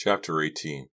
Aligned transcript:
Chapter 0.00 0.40
18 0.40 0.90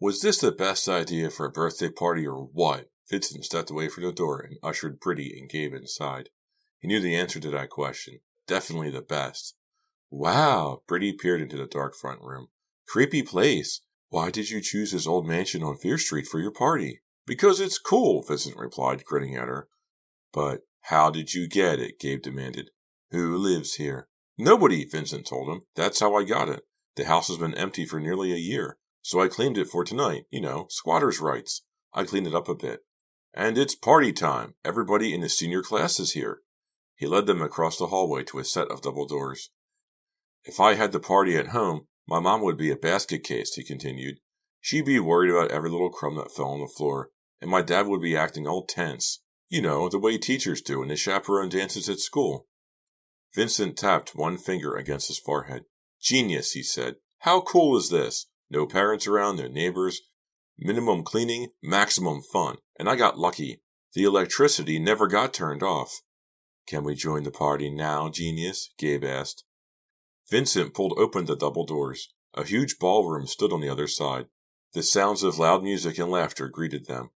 Was 0.00 0.22
this 0.22 0.40
the 0.40 0.50
best 0.50 0.88
idea 0.88 1.28
for 1.28 1.44
a 1.44 1.50
birthday 1.50 1.90
party 1.90 2.26
or 2.26 2.44
what? 2.44 2.88
Vincent 3.10 3.44
stepped 3.44 3.70
away 3.70 3.90
from 3.90 4.04
the 4.04 4.12
door 4.12 4.40
and 4.40 4.56
ushered 4.62 4.98
Britty 4.98 5.38
and 5.38 5.46
Gabe 5.46 5.74
inside. 5.74 6.30
He 6.78 6.88
knew 6.88 7.00
the 7.00 7.14
answer 7.14 7.38
to 7.38 7.50
that 7.50 7.68
question. 7.68 8.20
Definitely 8.46 8.88
the 8.88 9.02
best. 9.02 9.56
Wow! 10.10 10.84
Britty 10.88 11.12
peered 11.12 11.42
into 11.42 11.58
the 11.58 11.66
dark 11.66 11.94
front 11.94 12.22
room. 12.22 12.46
Creepy 12.88 13.22
place. 13.22 13.82
Why 14.08 14.30
did 14.30 14.48
you 14.48 14.62
choose 14.62 14.92
this 14.92 15.06
old 15.06 15.26
mansion 15.26 15.62
on 15.62 15.76
Fear 15.76 15.98
Street 15.98 16.28
for 16.28 16.40
your 16.40 16.52
party? 16.52 17.02
Because 17.26 17.60
it's 17.60 17.78
cool, 17.78 18.24
Vincent 18.26 18.56
replied, 18.56 19.04
grinning 19.04 19.36
at 19.36 19.48
her. 19.48 19.68
But 20.32 20.62
how 20.84 21.10
did 21.10 21.34
you 21.34 21.46
get 21.46 21.78
it? 21.78 22.00
Gabe 22.00 22.22
demanded. 22.22 22.70
Who 23.10 23.36
lives 23.36 23.74
here? 23.74 24.08
Nobody, 24.38 24.86
Vincent 24.86 25.26
told 25.26 25.54
him. 25.54 25.64
That's 25.76 26.00
how 26.00 26.14
I 26.14 26.24
got 26.24 26.48
it. 26.48 26.62
The 26.96 27.04
house 27.04 27.28
has 27.28 27.38
been 27.38 27.54
empty 27.54 27.86
for 27.86 28.00
nearly 28.00 28.32
a 28.32 28.36
year, 28.36 28.78
so 29.02 29.20
I 29.20 29.28
claimed 29.28 29.58
it 29.58 29.68
for 29.68 29.84
tonight. 29.84 30.24
You 30.30 30.40
know, 30.40 30.66
squatter's 30.70 31.20
rights. 31.20 31.62
I 31.92 32.04
cleaned 32.04 32.26
it 32.26 32.34
up 32.34 32.48
a 32.48 32.54
bit. 32.54 32.80
And 33.32 33.56
it's 33.56 33.74
party 33.74 34.12
time. 34.12 34.54
Everybody 34.64 35.14
in 35.14 35.20
the 35.20 35.28
senior 35.28 35.62
class 35.62 36.00
is 36.00 36.12
here. 36.12 36.40
He 36.96 37.06
led 37.06 37.26
them 37.26 37.40
across 37.40 37.78
the 37.78 37.86
hallway 37.86 38.24
to 38.24 38.38
a 38.38 38.44
set 38.44 38.68
of 38.68 38.82
double 38.82 39.06
doors. 39.06 39.50
If 40.44 40.58
I 40.58 40.74
had 40.74 40.92
the 40.92 41.00
party 41.00 41.36
at 41.36 41.48
home, 41.48 41.86
my 42.06 42.18
mom 42.18 42.42
would 42.42 42.56
be 42.56 42.70
a 42.70 42.76
basket 42.76 43.22
case, 43.22 43.54
he 43.54 43.62
continued. 43.62 44.18
She'd 44.60 44.84
be 44.84 44.98
worried 44.98 45.30
about 45.30 45.50
every 45.50 45.70
little 45.70 45.90
crumb 45.90 46.16
that 46.16 46.32
fell 46.32 46.48
on 46.48 46.60
the 46.60 46.66
floor, 46.66 47.10
and 47.40 47.50
my 47.50 47.62
dad 47.62 47.86
would 47.86 48.02
be 48.02 48.16
acting 48.16 48.46
all 48.46 48.66
tense. 48.66 49.22
You 49.48 49.62
know, 49.62 49.88
the 49.88 49.98
way 49.98 50.18
teachers 50.18 50.60
do 50.60 50.80
when 50.80 50.88
the 50.88 50.96
chaperone 50.96 51.48
dances 51.48 51.88
at 51.88 52.00
school. 52.00 52.46
Vincent 53.34 53.76
tapped 53.76 54.14
one 54.14 54.36
finger 54.36 54.74
against 54.74 55.08
his 55.08 55.18
forehead. 55.18 55.64
Genius, 56.00 56.52
he 56.52 56.62
said. 56.62 56.96
How 57.20 57.40
cool 57.40 57.76
is 57.76 57.90
this? 57.90 58.26
No 58.48 58.66
parents 58.66 59.06
around, 59.06 59.36
no 59.36 59.48
neighbors. 59.48 60.00
Minimum 60.58 61.04
cleaning, 61.04 61.48
maximum 61.62 62.22
fun. 62.22 62.56
And 62.78 62.88
I 62.88 62.96
got 62.96 63.18
lucky. 63.18 63.62
The 63.94 64.04
electricity 64.04 64.78
never 64.78 65.08
got 65.08 65.34
turned 65.34 65.62
off. 65.62 66.00
Can 66.66 66.84
we 66.84 66.94
join 66.94 67.24
the 67.24 67.30
party 67.30 67.70
now, 67.70 68.08
genius? 68.08 68.70
Gabe 68.78 69.04
asked. 69.04 69.44
Vincent 70.30 70.74
pulled 70.74 70.98
open 70.98 71.24
the 71.24 71.36
double 71.36 71.66
doors. 71.66 72.12
A 72.34 72.44
huge 72.44 72.78
ballroom 72.78 73.26
stood 73.26 73.52
on 73.52 73.60
the 73.60 73.68
other 73.68 73.88
side. 73.88 74.26
The 74.72 74.82
sounds 74.84 75.24
of 75.24 75.38
loud 75.38 75.64
music 75.64 75.98
and 75.98 76.10
laughter 76.10 76.48
greeted 76.48 76.86
them. 76.86 77.10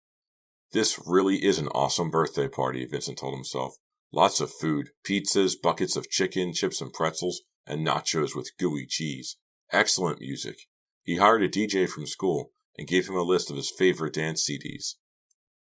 This 0.72 1.00
really 1.04 1.44
is 1.44 1.58
an 1.58 1.66
awesome 1.68 2.10
birthday 2.10 2.46
party, 2.46 2.86
Vincent 2.86 3.18
told 3.18 3.34
himself. 3.34 3.74
Lots 4.12 4.40
of 4.40 4.52
food, 4.52 4.90
pizzas, 5.04 5.60
buckets 5.60 5.96
of 5.96 6.08
chicken, 6.08 6.52
chips 6.52 6.80
and 6.80 6.92
pretzels, 6.92 7.42
and 7.66 7.86
nachos 7.86 8.34
with 8.34 8.56
gooey 8.58 8.86
cheese. 8.86 9.36
Excellent 9.72 10.20
music. 10.20 10.60
He 11.02 11.16
hired 11.16 11.42
a 11.42 11.48
DJ 11.48 11.88
from 11.88 12.06
school 12.06 12.52
and 12.76 12.88
gave 12.88 13.08
him 13.08 13.16
a 13.16 13.22
list 13.22 13.50
of 13.50 13.56
his 13.56 13.70
favorite 13.70 14.14
dance 14.14 14.48
CDs. 14.48 14.94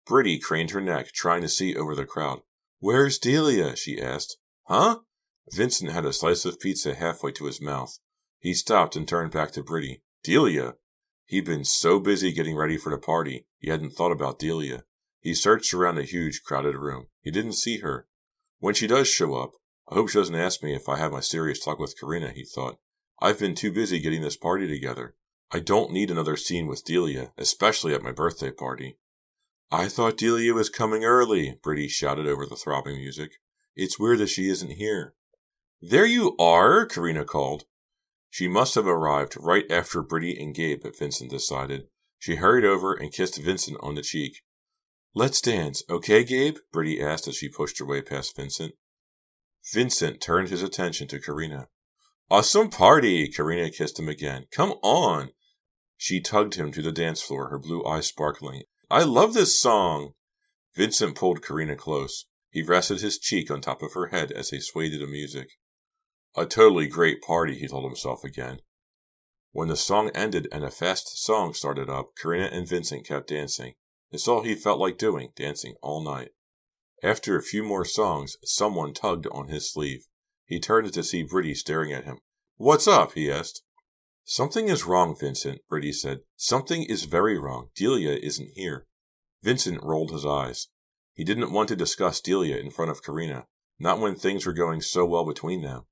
Britty 0.05 0.39
craned 0.39 0.71
her 0.71 0.81
neck, 0.81 1.11
trying 1.13 1.41
to 1.41 1.49
see 1.49 1.75
over 1.75 1.95
the 1.95 2.05
crowd. 2.05 2.41
Where's 2.79 3.17
Delia? 3.17 3.75
she 3.75 4.01
asked. 4.01 4.38
Huh? 4.63 4.99
Vincent 5.51 5.91
had 5.91 6.05
a 6.05 6.13
slice 6.13 6.45
of 6.45 6.59
pizza 6.59 6.93
halfway 6.93 7.31
to 7.33 7.45
his 7.45 7.61
mouth. 7.61 7.97
He 8.39 8.53
stopped 8.53 8.95
and 8.95 9.07
turned 9.07 9.31
back 9.31 9.51
to 9.51 9.63
Britty. 9.63 10.03
Delia? 10.23 10.75
He'd 11.25 11.45
been 11.45 11.63
so 11.63 11.99
busy 11.99 12.31
getting 12.31 12.55
ready 12.55 12.77
for 12.77 12.91
the 12.91 12.97
party, 12.97 13.47
he 13.57 13.69
hadn't 13.69 13.91
thought 13.91 14.11
about 14.11 14.38
Delia. 14.38 14.83
He 15.19 15.33
searched 15.33 15.73
around 15.73 15.95
the 15.95 16.03
huge, 16.03 16.43
crowded 16.43 16.75
room. 16.75 17.07
He 17.21 17.31
didn't 17.31 17.53
see 17.53 17.79
her. 17.79 18.07
When 18.59 18.75
she 18.75 18.85
does 18.85 19.07
show 19.07 19.35
up, 19.35 19.53
I 19.88 19.95
hope 19.95 20.09
she 20.09 20.17
doesn't 20.17 20.36
ask 20.36 20.64
me 20.64 20.73
if 20.73 20.89
I 20.89 20.97
have 20.97 21.11
my 21.11 21.19
serious 21.19 21.64
talk 21.64 21.80
with 21.80 22.00
Karina, 22.00 22.31
he 22.31 22.44
thought. 22.44 22.78
I've 23.22 23.39
been 23.39 23.55
too 23.55 23.72
busy 23.72 24.00
getting 24.00 24.22
this 24.22 24.38
party 24.38 24.67
together. 24.67 25.16
I 25.52 25.59
don't 25.59 25.91
need 25.91 26.09
another 26.09 26.36
scene 26.36 26.67
with 26.67 26.83
Delia, 26.83 27.31
especially 27.38 27.94
at 27.94 28.03
my 28.03 28.11
birthday 28.11 28.52
party. 28.52 28.97
I 29.72 29.88
thought 29.88 30.17
Delia 30.17 30.53
was 30.53 30.69
coming 30.69 31.03
early, 31.03 31.59
Britty 31.61 31.88
shouted 31.88 32.28
over 32.28 32.45
the 32.45 32.56
throbbing 32.56 32.97
music. 32.97 33.34
It's 33.75 34.00
weird 34.00 34.19
that 34.19 34.29
she 34.29 34.50
isn't 34.50 34.72
here. 34.72 35.13
There 35.81 36.06
you 36.06 36.35
are, 36.40 36.85
Karina 36.85 37.25
called. 37.25 37.66
She 38.29 38.47
must 38.47 38.75
have 38.75 38.88
arrived 38.88 39.38
right 39.40 39.69
after 39.72 40.01
Britty 40.01 40.38
and 40.41 40.53
Gabe, 40.53 40.84
Vincent 40.97 41.29
decided. 41.29 41.88
She 42.19 42.35
hurried 42.35 42.66
over 42.66 42.94
and 42.94 43.13
kissed 43.13 43.41
Vincent 43.41 43.78
on 43.81 43.95
the 43.95 44.01
cheek. 44.01 44.41
Let's 45.13 45.41
dance, 45.41 45.84
okay, 45.90 46.24
Gabe? 46.24 46.57
Britty 46.74 47.01
asked 47.01 47.28
as 47.28 47.38
she 47.38 47.50
pushed 47.50 47.79
her 47.79 47.85
way 47.85 48.01
past 48.01 48.35
Vincent. 48.35 48.74
Vincent 49.73 50.21
turned 50.21 50.49
his 50.49 50.61
attention 50.61 51.07
to 51.07 51.19
Karina. 51.19 51.67
Awesome 52.29 52.69
party! 52.69 53.27
Karina 53.27 53.69
kissed 53.69 53.99
him 53.99 54.07
again. 54.07 54.45
Come 54.51 54.73
on! 54.83 55.31
She 55.97 56.21
tugged 56.21 56.55
him 56.55 56.71
to 56.71 56.81
the 56.81 56.91
dance 56.91 57.21
floor, 57.21 57.49
her 57.49 57.59
blue 57.59 57.83
eyes 57.85 58.07
sparkling. 58.07 58.63
I 58.89 59.03
love 59.03 59.33
this 59.33 59.59
song! 59.59 60.13
Vincent 60.75 61.15
pulled 61.15 61.43
Karina 61.43 61.75
close. 61.75 62.25
He 62.49 62.61
rested 62.61 63.01
his 63.01 63.17
cheek 63.17 63.49
on 63.49 63.61
top 63.61 63.81
of 63.81 63.93
her 63.93 64.07
head 64.07 64.31
as 64.31 64.49
they 64.49 64.59
swayed 64.59 64.91
to 64.91 64.97
the 64.97 65.07
music. 65.07 65.49
A 66.35 66.45
totally 66.45 66.87
great 66.87 67.21
party, 67.21 67.57
he 67.57 67.67
told 67.67 67.85
himself 67.85 68.23
again. 68.23 68.59
When 69.51 69.69
the 69.69 69.77
song 69.77 70.11
ended 70.13 70.47
and 70.51 70.63
a 70.63 70.69
fast 70.69 71.17
song 71.17 71.53
started 71.53 71.89
up, 71.89 72.11
Karina 72.21 72.45
and 72.45 72.67
Vincent 72.67 73.07
kept 73.07 73.29
dancing. 73.29 73.75
It's 74.11 74.27
all 74.27 74.43
he 74.43 74.53
felt 74.53 74.79
like 74.79 74.97
doing, 74.97 75.31
dancing 75.35 75.75
all 75.81 76.03
night. 76.03 76.31
After 77.05 77.38
a 77.38 77.43
few 77.43 77.61
more 77.61 77.85
songs, 77.85 78.35
someone 78.43 78.91
tugged 78.91 79.27
on 79.27 79.47
his 79.47 79.71
sleeve. 79.71 80.07
He 80.43 80.59
turned 80.59 80.91
to 80.91 81.03
see 81.03 81.21
Britty 81.21 81.53
staring 81.53 81.93
at 81.93 82.05
him. 82.05 82.17
What's 82.55 82.88
up? 82.88 83.13
he 83.13 83.29
asked. 83.29 83.61
Something 84.23 84.69
is 84.69 84.85
wrong, 84.85 85.15
Vincent, 85.15 85.61
Britty 85.69 85.91
said. 85.91 86.21
Something 86.35 86.81
is 86.81 87.03
very 87.03 87.38
wrong. 87.38 87.69
Delia 87.75 88.13
isn't 88.13 88.49
here. 88.55 88.88
Vincent 89.44 89.83
rolled 89.83 90.09
his 90.09 90.25
eyes. 90.25 90.69
He 91.13 91.23
didn't 91.23 91.51
want 91.51 91.69
to 91.69 91.75
discuss 91.75 92.19
Delia 92.19 92.57
in 92.57 92.71
front 92.71 92.89
of 92.89 93.03
Karina, 93.03 93.45
not 93.77 93.99
when 93.99 94.15
things 94.15 94.47
were 94.47 94.51
going 94.51 94.81
so 94.81 95.05
well 95.05 95.27
between 95.27 95.61
them. 95.61 95.83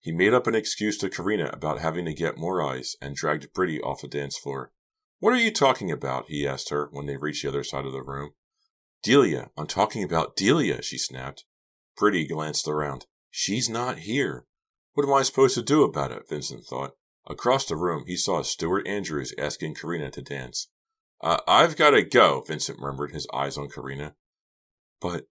He 0.00 0.10
made 0.10 0.32
up 0.32 0.46
an 0.46 0.54
excuse 0.54 0.96
to 0.98 1.10
Karina 1.10 1.50
about 1.52 1.80
having 1.80 2.06
to 2.06 2.14
get 2.14 2.38
more 2.38 2.62
ice 2.62 2.96
and 3.02 3.14
dragged 3.14 3.52
Britty 3.52 3.78
off 3.82 4.00
the 4.00 4.08
dance 4.08 4.38
floor. 4.38 4.72
What 5.18 5.34
are 5.34 5.38
you 5.38 5.50
talking 5.50 5.90
about? 5.90 6.24
he 6.28 6.46
asked 6.46 6.70
her 6.70 6.88
when 6.92 7.04
they 7.04 7.18
reached 7.18 7.42
the 7.42 7.50
other 7.50 7.62
side 7.62 7.84
of 7.84 7.92
the 7.92 8.02
room. 8.02 8.30
Delia, 9.02 9.50
I'm 9.56 9.66
talking 9.66 10.04
about 10.04 10.36
Delia, 10.36 10.82
she 10.82 10.96
snapped. 10.96 11.44
Britty 11.96 12.26
glanced 12.26 12.68
around. 12.68 13.06
She's 13.30 13.68
not 13.68 14.00
here. 14.00 14.46
What 14.94 15.06
am 15.06 15.14
I 15.14 15.22
supposed 15.22 15.54
to 15.54 15.62
do 15.62 15.82
about 15.82 16.12
it? 16.12 16.28
Vincent 16.28 16.64
thought. 16.64 16.92
Across 17.26 17.66
the 17.66 17.76
room, 17.76 18.04
he 18.06 18.16
saw 18.16 18.42
Stuart 18.42 18.86
Andrews 18.86 19.34
asking 19.38 19.74
Karina 19.74 20.10
to 20.10 20.22
dance. 20.22 20.68
Uh, 21.20 21.38
I've 21.46 21.76
got 21.76 21.90
to 21.90 22.02
go, 22.02 22.42
Vincent 22.46 22.80
murmured, 22.80 23.12
his 23.12 23.26
eyes 23.32 23.56
on 23.56 23.68
Karina. 23.68 24.14
But 25.00 25.26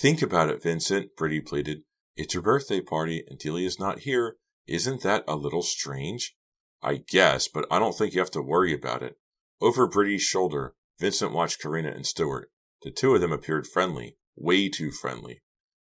think 0.00 0.22
about 0.22 0.48
it, 0.48 0.62
Vincent, 0.62 1.16
Britty 1.16 1.40
pleaded. 1.40 1.82
It's 2.16 2.34
your 2.34 2.42
birthday 2.42 2.80
party 2.80 3.24
and 3.28 3.38
Delia's 3.38 3.78
not 3.78 4.00
here. 4.00 4.36
Isn't 4.66 5.02
that 5.02 5.24
a 5.28 5.36
little 5.36 5.62
strange? 5.62 6.34
I 6.82 7.02
guess, 7.08 7.48
but 7.48 7.66
I 7.70 7.78
don't 7.78 7.96
think 7.96 8.14
you 8.14 8.20
have 8.20 8.30
to 8.32 8.42
worry 8.42 8.74
about 8.74 9.02
it. 9.02 9.18
Over 9.60 9.86
Britty's 9.86 10.22
shoulder, 10.22 10.74
Vincent 10.98 11.32
watched 11.32 11.60
Karina 11.60 11.90
and 11.90 12.06
Stuart. 12.06 12.50
The 12.82 12.90
two 12.90 13.14
of 13.14 13.20
them 13.20 13.32
appeared 13.32 13.66
friendly, 13.66 14.16
way 14.36 14.68
too 14.68 14.90
friendly. 14.90 15.42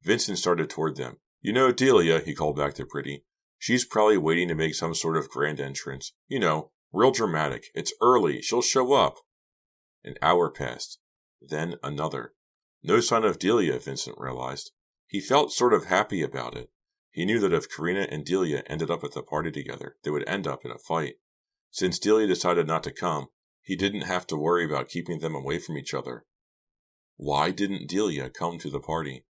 Vincent 0.03 0.39
started 0.39 0.69
toward 0.69 0.97
them. 0.97 1.17
You 1.41 1.53
know 1.53 1.72
Delia, 1.72 2.21
he 2.21 2.34
called 2.34 2.56
back 2.56 2.75
to 2.75 2.87
Britty. 2.87 3.25
She's 3.59 3.84
probably 3.84 4.19
waiting 4.19 4.49
to 4.49 4.55
make 4.55 4.75
some 4.75 4.95
sort 4.95 5.17
of 5.17 5.31
grand 5.31 5.61
entrance. 5.61 6.12
You 6.28 6.39
know, 6.39 6.71
real 6.93 7.11
dramatic. 7.11 7.67
It's 7.75 7.95
early. 8.00 8.43
She'll 8.43 8.62
show 8.62 8.93
up. 8.93 9.17
An 10.05 10.17
hour 10.21 10.50
passed. 10.50 10.99
Then 11.41 11.77
another. 11.83 12.34
No 12.83 13.01
sign 13.01 13.25
of 13.25 13.39
Delia, 13.39 13.78
Vincent 13.78 14.16
realized. 14.19 14.72
He 15.06 15.21
felt 15.21 15.53
sort 15.53 15.72
of 15.72 15.87
happy 15.87 16.22
about 16.22 16.56
it. 16.56 16.71
He 17.11 17.25
knew 17.25 17.39
that 17.41 17.53
if 17.53 17.71
Karina 17.71 18.09
and 18.11 18.25
Delia 18.25 18.62
ended 18.66 18.91
up 18.91 19.05
at 19.05 19.12
the 19.12 19.22
party 19.22 19.51
together, 19.51 19.97
they 20.03 20.11
would 20.11 20.28
end 20.28 20.47
up 20.47 20.65
in 20.65 20.71
a 20.71 20.78
fight. 20.78 21.15
Since 21.71 21.98
Delia 21.98 22.27
decided 22.27 22.66
not 22.66 22.83
to 22.84 22.92
come, 22.92 23.28
he 23.63 23.77
didn't 23.77 24.03
have 24.03 24.27
to 24.27 24.37
worry 24.37 24.65
about 24.65 24.89
keeping 24.89 25.21
them 25.21 25.34
away 25.34 25.59
from 25.59 25.78
each 25.78 25.95
other. 25.95 26.25
Why 27.16 27.51
didn't 27.51 27.89
Delia 27.89 28.31
come 28.31 28.59
to 28.59 28.71
the 28.71 28.81
party? 28.81 29.25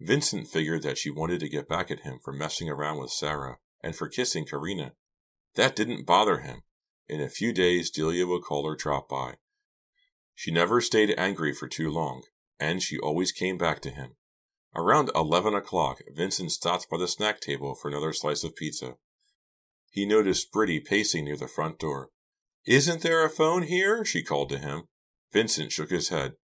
Vincent 0.00 0.48
figured 0.48 0.82
that 0.82 0.98
she 0.98 1.10
wanted 1.10 1.40
to 1.40 1.48
get 1.48 1.68
back 1.68 1.90
at 1.90 2.00
him 2.00 2.18
for 2.22 2.32
messing 2.32 2.68
around 2.68 2.98
with 2.98 3.10
Sarah 3.10 3.58
and 3.82 3.94
for 3.94 4.08
kissing 4.08 4.44
Karina. 4.44 4.92
That 5.54 5.76
didn't 5.76 6.06
bother 6.06 6.38
him. 6.38 6.62
In 7.08 7.20
a 7.20 7.28
few 7.28 7.52
days, 7.52 7.90
Delia 7.90 8.26
would 8.26 8.42
call 8.42 8.66
or 8.66 8.76
drop 8.76 9.08
by. 9.08 9.36
She 10.34 10.50
never 10.50 10.80
stayed 10.80 11.14
angry 11.16 11.54
for 11.54 11.68
too 11.68 11.90
long, 11.90 12.24
and 12.58 12.82
she 12.82 12.98
always 12.98 13.32
came 13.32 13.56
back 13.56 13.80
to 13.82 13.90
him. 13.90 14.16
Around 14.74 15.10
eleven 15.14 15.54
o'clock, 15.54 16.02
Vincent 16.14 16.52
stopped 16.52 16.90
by 16.90 16.98
the 16.98 17.08
snack 17.08 17.40
table 17.40 17.74
for 17.74 17.88
another 17.88 18.12
slice 18.12 18.44
of 18.44 18.56
pizza. 18.56 18.96
He 19.90 20.04
noticed 20.04 20.52
Bridie 20.52 20.80
pacing 20.80 21.24
near 21.24 21.36
the 21.36 21.48
front 21.48 21.78
door. 21.78 22.10
Isn't 22.66 23.00
there 23.00 23.24
a 23.24 23.30
phone 23.30 23.62
here? 23.62 24.04
she 24.04 24.22
called 24.22 24.50
to 24.50 24.58
him. 24.58 24.88
Vincent 25.32 25.72
shook 25.72 25.90
his 25.90 26.10
head. 26.10 26.34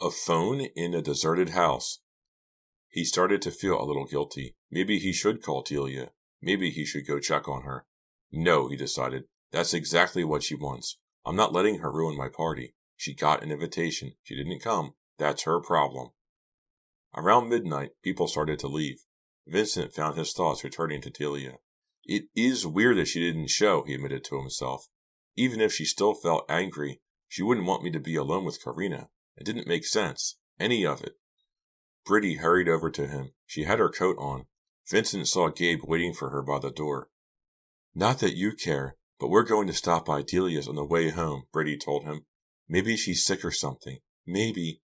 A 0.00 0.10
phone 0.10 0.60
in 0.60 0.92
a 0.92 1.00
deserted 1.00 1.50
house. 1.50 2.00
He 2.88 3.04
started 3.04 3.40
to 3.42 3.52
feel 3.52 3.80
a 3.80 3.86
little 3.86 4.06
guilty. 4.06 4.56
Maybe 4.70 4.98
he 4.98 5.12
should 5.12 5.42
call 5.42 5.62
Delia. 5.62 6.10
Maybe 6.42 6.70
he 6.70 6.84
should 6.84 7.06
go 7.06 7.20
check 7.20 7.48
on 7.48 7.62
her. 7.62 7.86
No, 8.32 8.68
he 8.68 8.76
decided. 8.76 9.24
That's 9.52 9.72
exactly 9.72 10.24
what 10.24 10.42
she 10.42 10.56
wants. 10.56 10.98
I'm 11.24 11.36
not 11.36 11.52
letting 11.52 11.78
her 11.78 11.92
ruin 11.92 12.16
my 12.16 12.28
party. 12.28 12.74
She 12.96 13.14
got 13.14 13.42
an 13.42 13.52
invitation. 13.52 14.14
She 14.24 14.34
didn't 14.34 14.60
come. 14.60 14.94
That's 15.18 15.44
her 15.44 15.60
problem. 15.60 16.10
Around 17.16 17.48
midnight, 17.48 17.90
people 18.02 18.26
started 18.26 18.58
to 18.58 18.68
leave. 18.68 19.04
Vincent 19.46 19.92
found 19.92 20.18
his 20.18 20.32
thoughts 20.32 20.64
returning 20.64 21.00
to 21.02 21.10
Delia. 21.10 21.58
It 22.04 22.24
is 22.34 22.66
weird 22.66 22.96
that 22.96 23.08
she 23.08 23.20
didn't 23.20 23.50
show, 23.50 23.84
he 23.84 23.94
admitted 23.94 24.24
to 24.24 24.38
himself. 24.38 24.88
Even 25.36 25.60
if 25.60 25.72
she 25.72 25.84
still 25.84 26.14
felt 26.14 26.50
angry, 26.50 27.00
she 27.28 27.42
wouldn't 27.42 27.66
want 27.66 27.84
me 27.84 27.90
to 27.92 28.00
be 28.00 28.16
alone 28.16 28.44
with 28.44 28.62
Karina. 28.62 29.08
It 29.36 29.44
didn't 29.44 29.66
make 29.66 29.84
sense. 29.84 30.36
Any 30.58 30.84
of 30.86 31.02
it. 31.02 31.14
Britty 32.04 32.36
hurried 32.36 32.68
over 32.68 32.90
to 32.90 33.06
him. 33.06 33.32
She 33.46 33.64
had 33.64 33.78
her 33.78 33.88
coat 33.88 34.16
on. 34.18 34.46
Vincent 34.88 35.26
saw 35.26 35.48
Gabe 35.48 35.80
waiting 35.84 36.12
for 36.12 36.30
her 36.30 36.42
by 36.42 36.58
the 36.58 36.70
door. 36.70 37.08
Not 37.94 38.18
that 38.18 38.36
you 38.36 38.52
care, 38.52 38.96
but 39.18 39.28
we're 39.28 39.42
going 39.44 39.66
to 39.68 39.72
stop 39.72 40.04
by 40.04 40.22
Delia's 40.22 40.68
on 40.68 40.74
the 40.74 40.84
way 40.84 41.10
home, 41.10 41.44
Britty 41.52 41.78
told 41.78 42.04
him. 42.04 42.26
Maybe 42.68 42.96
she's 42.96 43.24
sick 43.24 43.44
or 43.44 43.50
something. 43.50 43.98
Maybe. 44.26 44.82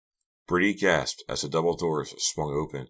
Britty 0.47 0.73
gasped 0.73 1.23
as 1.27 1.41
the 1.41 1.49
double 1.49 1.75
doors 1.75 2.13
swung 2.17 2.53
open. 2.53 2.89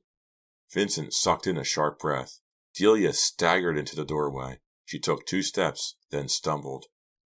Vincent 0.71 1.13
sucked 1.13 1.47
in 1.47 1.57
a 1.57 1.63
sharp 1.63 1.99
breath. 1.99 2.39
Delia 2.75 3.13
staggered 3.13 3.77
into 3.77 3.95
the 3.95 4.05
doorway. 4.05 4.59
She 4.85 4.99
took 4.99 5.25
two 5.25 5.41
steps, 5.41 5.95
then 6.11 6.27
stumbled. 6.27 6.85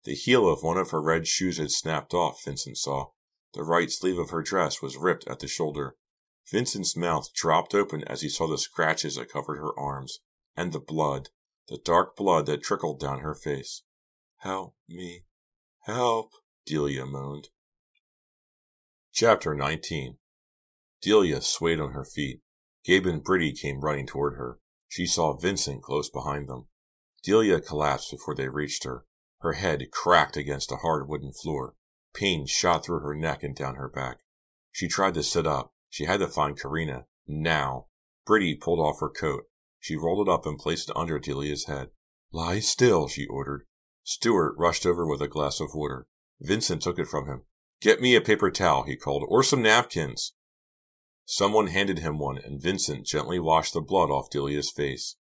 The 0.04 0.14
heel 0.14 0.48
of 0.48 0.62
one 0.62 0.76
of 0.76 0.90
her 0.90 1.02
red 1.02 1.26
shoes 1.26 1.58
had 1.58 1.70
snapped 1.70 2.14
off, 2.14 2.44
Vincent 2.44 2.76
saw. 2.76 3.10
The 3.54 3.64
right 3.64 3.90
sleeve 3.90 4.18
of 4.18 4.30
her 4.30 4.42
dress 4.42 4.80
was 4.80 4.96
ripped 4.96 5.26
at 5.28 5.40
the 5.40 5.48
shoulder. 5.48 5.96
Vincent's 6.50 6.96
mouth 6.96 7.32
dropped 7.34 7.74
open 7.74 8.02
as 8.04 8.22
he 8.22 8.28
saw 8.28 8.46
the 8.46 8.58
scratches 8.58 9.16
that 9.16 9.30
covered 9.30 9.58
her 9.58 9.78
arms, 9.78 10.20
and 10.56 10.72
the 10.72 10.80
blood, 10.80 11.28
the 11.68 11.78
dark 11.78 12.16
blood 12.16 12.46
that 12.46 12.62
trickled 12.62 12.98
down 12.98 13.20
her 13.20 13.34
face. 13.34 13.82
Help 14.38 14.74
me, 14.88 15.24
help, 15.80 16.32
Delia 16.66 17.06
moaned. 17.06 17.48
Chapter 19.12 19.54
19 19.54 20.18
Delia 21.02 21.40
swayed 21.40 21.80
on 21.80 21.92
her 21.92 22.04
feet. 22.04 22.40
Gabe 22.84 23.06
and 23.06 23.22
Britty 23.22 23.52
came 23.52 23.80
running 23.80 24.06
toward 24.06 24.34
her. 24.34 24.58
She 24.88 25.06
saw 25.06 25.36
Vincent 25.36 25.82
close 25.82 26.08
behind 26.08 26.48
them. 26.48 26.68
Delia 27.22 27.60
collapsed 27.60 28.10
before 28.10 28.34
they 28.34 28.48
reached 28.48 28.84
her. 28.84 29.04
Her 29.40 29.54
head 29.54 29.90
cracked 29.90 30.36
against 30.36 30.72
a 30.72 30.76
hard 30.76 31.08
wooden 31.08 31.32
floor. 31.32 31.74
Pain 32.14 32.46
shot 32.46 32.84
through 32.84 33.00
her 33.00 33.14
neck 33.14 33.42
and 33.42 33.54
down 33.54 33.76
her 33.76 33.88
back. 33.88 34.18
She 34.70 34.88
tried 34.88 35.14
to 35.14 35.22
sit 35.22 35.46
up. 35.46 35.72
She 35.88 36.04
had 36.04 36.20
to 36.20 36.28
find 36.28 36.60
Karina. 36.60 37.06
Now. 37.26 37.86
Britty 38.26 38.54
pulled 38.54 38.78
off 38.78 39.00
her 39.00 39.08
coat. 39.08 39.44
She 39.80 39.96
rolled 39.96 40.28
it 40.28 40.30
up 40.30 40.46
and 40.46 40.58
placed 40.58 40.90
it 40.90 40.96
under 40.96 41.18
Delia's 41.18 41.64
head. 41.64 41.90
Lie 42.32 42.60
still, 42.60 43.08
she 43.08 43.26
ordered. 43.26 43.64
Stewart 44.04 44.54
rushed 44.56 44.86
over 44.86 45.06
with 45.06 45.20
a 45.20 45.28
glass 45.28 45.60
of 45.60 45.74
water. 45.74 46.06
Vincent 46.40 46.82
took 46.82 46.98
it 46.98 47.08
from 47.08 47.26
him. 47.26 47.42
Get 47.80 48.00
me 48.00 48.14
a 48.14 48.20
paper 48.20 48.50
towel, 48.50 48.84
he 48.84 48.96
called, 48.96 49.24
or 49.28 49.42
some 49.42 49.62
napkins. 49.62 50.34
Someone 51.24 51.68
handed 51.68 51.98
him 51.98 52.18
one, 52.18 52.38
and 52.38 52.62
Vincent 52.62 53.06
gently 53.06 53.38
washed 53.38 53.74
the 53.74 53.80
blood 53.80 54.10
off 54.10 54.30
Delia's 54.30 54.70
face. 54.70 55.16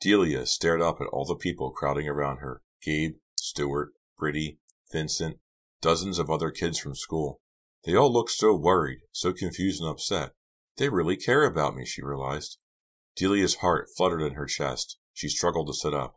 Delia 0.00 0.46
stared 0.46 0.80
up 0.80 1.00
at 1.00 1.08
all 1.08 1.26
the 1.26 1.34
people 1.34 1.70
crowding 1.70 2.08
around 2.08 2.38
her 2.38 2.62
Gabe, 2.82 3.16
Stewart, 3.38 3.92
Britty, 4.18 4.58
Vincent, 4.90 5.38
dozens 5.80 6.18
of 6.18 6.30
other 6.30 6.50
kids 6.50 6.78
from 6.78 6.94
school. 6.94 7.40
They 7.84 7.94
all 7.94 8.12
looked 8.12 8.30
so 8.30 8.54
worried, 8.54 9.00
so 9.12 9.32
confused 9.32 9.80
and 9.80 9.90
upset. 9.90 10.32
They 10.76 10.88
really 10.88 11.16
care 11.16 11.44
about 11.44 11.74
me, 11.74 11.84
she 11.84 12.02
realized. 12.02 12.58
Delia's 13.16 13.56
heart 13.56 13.88
fluttered 13.96 14.22
in 14.22 14.34
her 14.34 14.46
chest. 14.46 14.98
She 15.12 15.28
struggled 15.28 15.66
to 15.66 15.74
sit 15.74 15.94
up. 15.94 16.16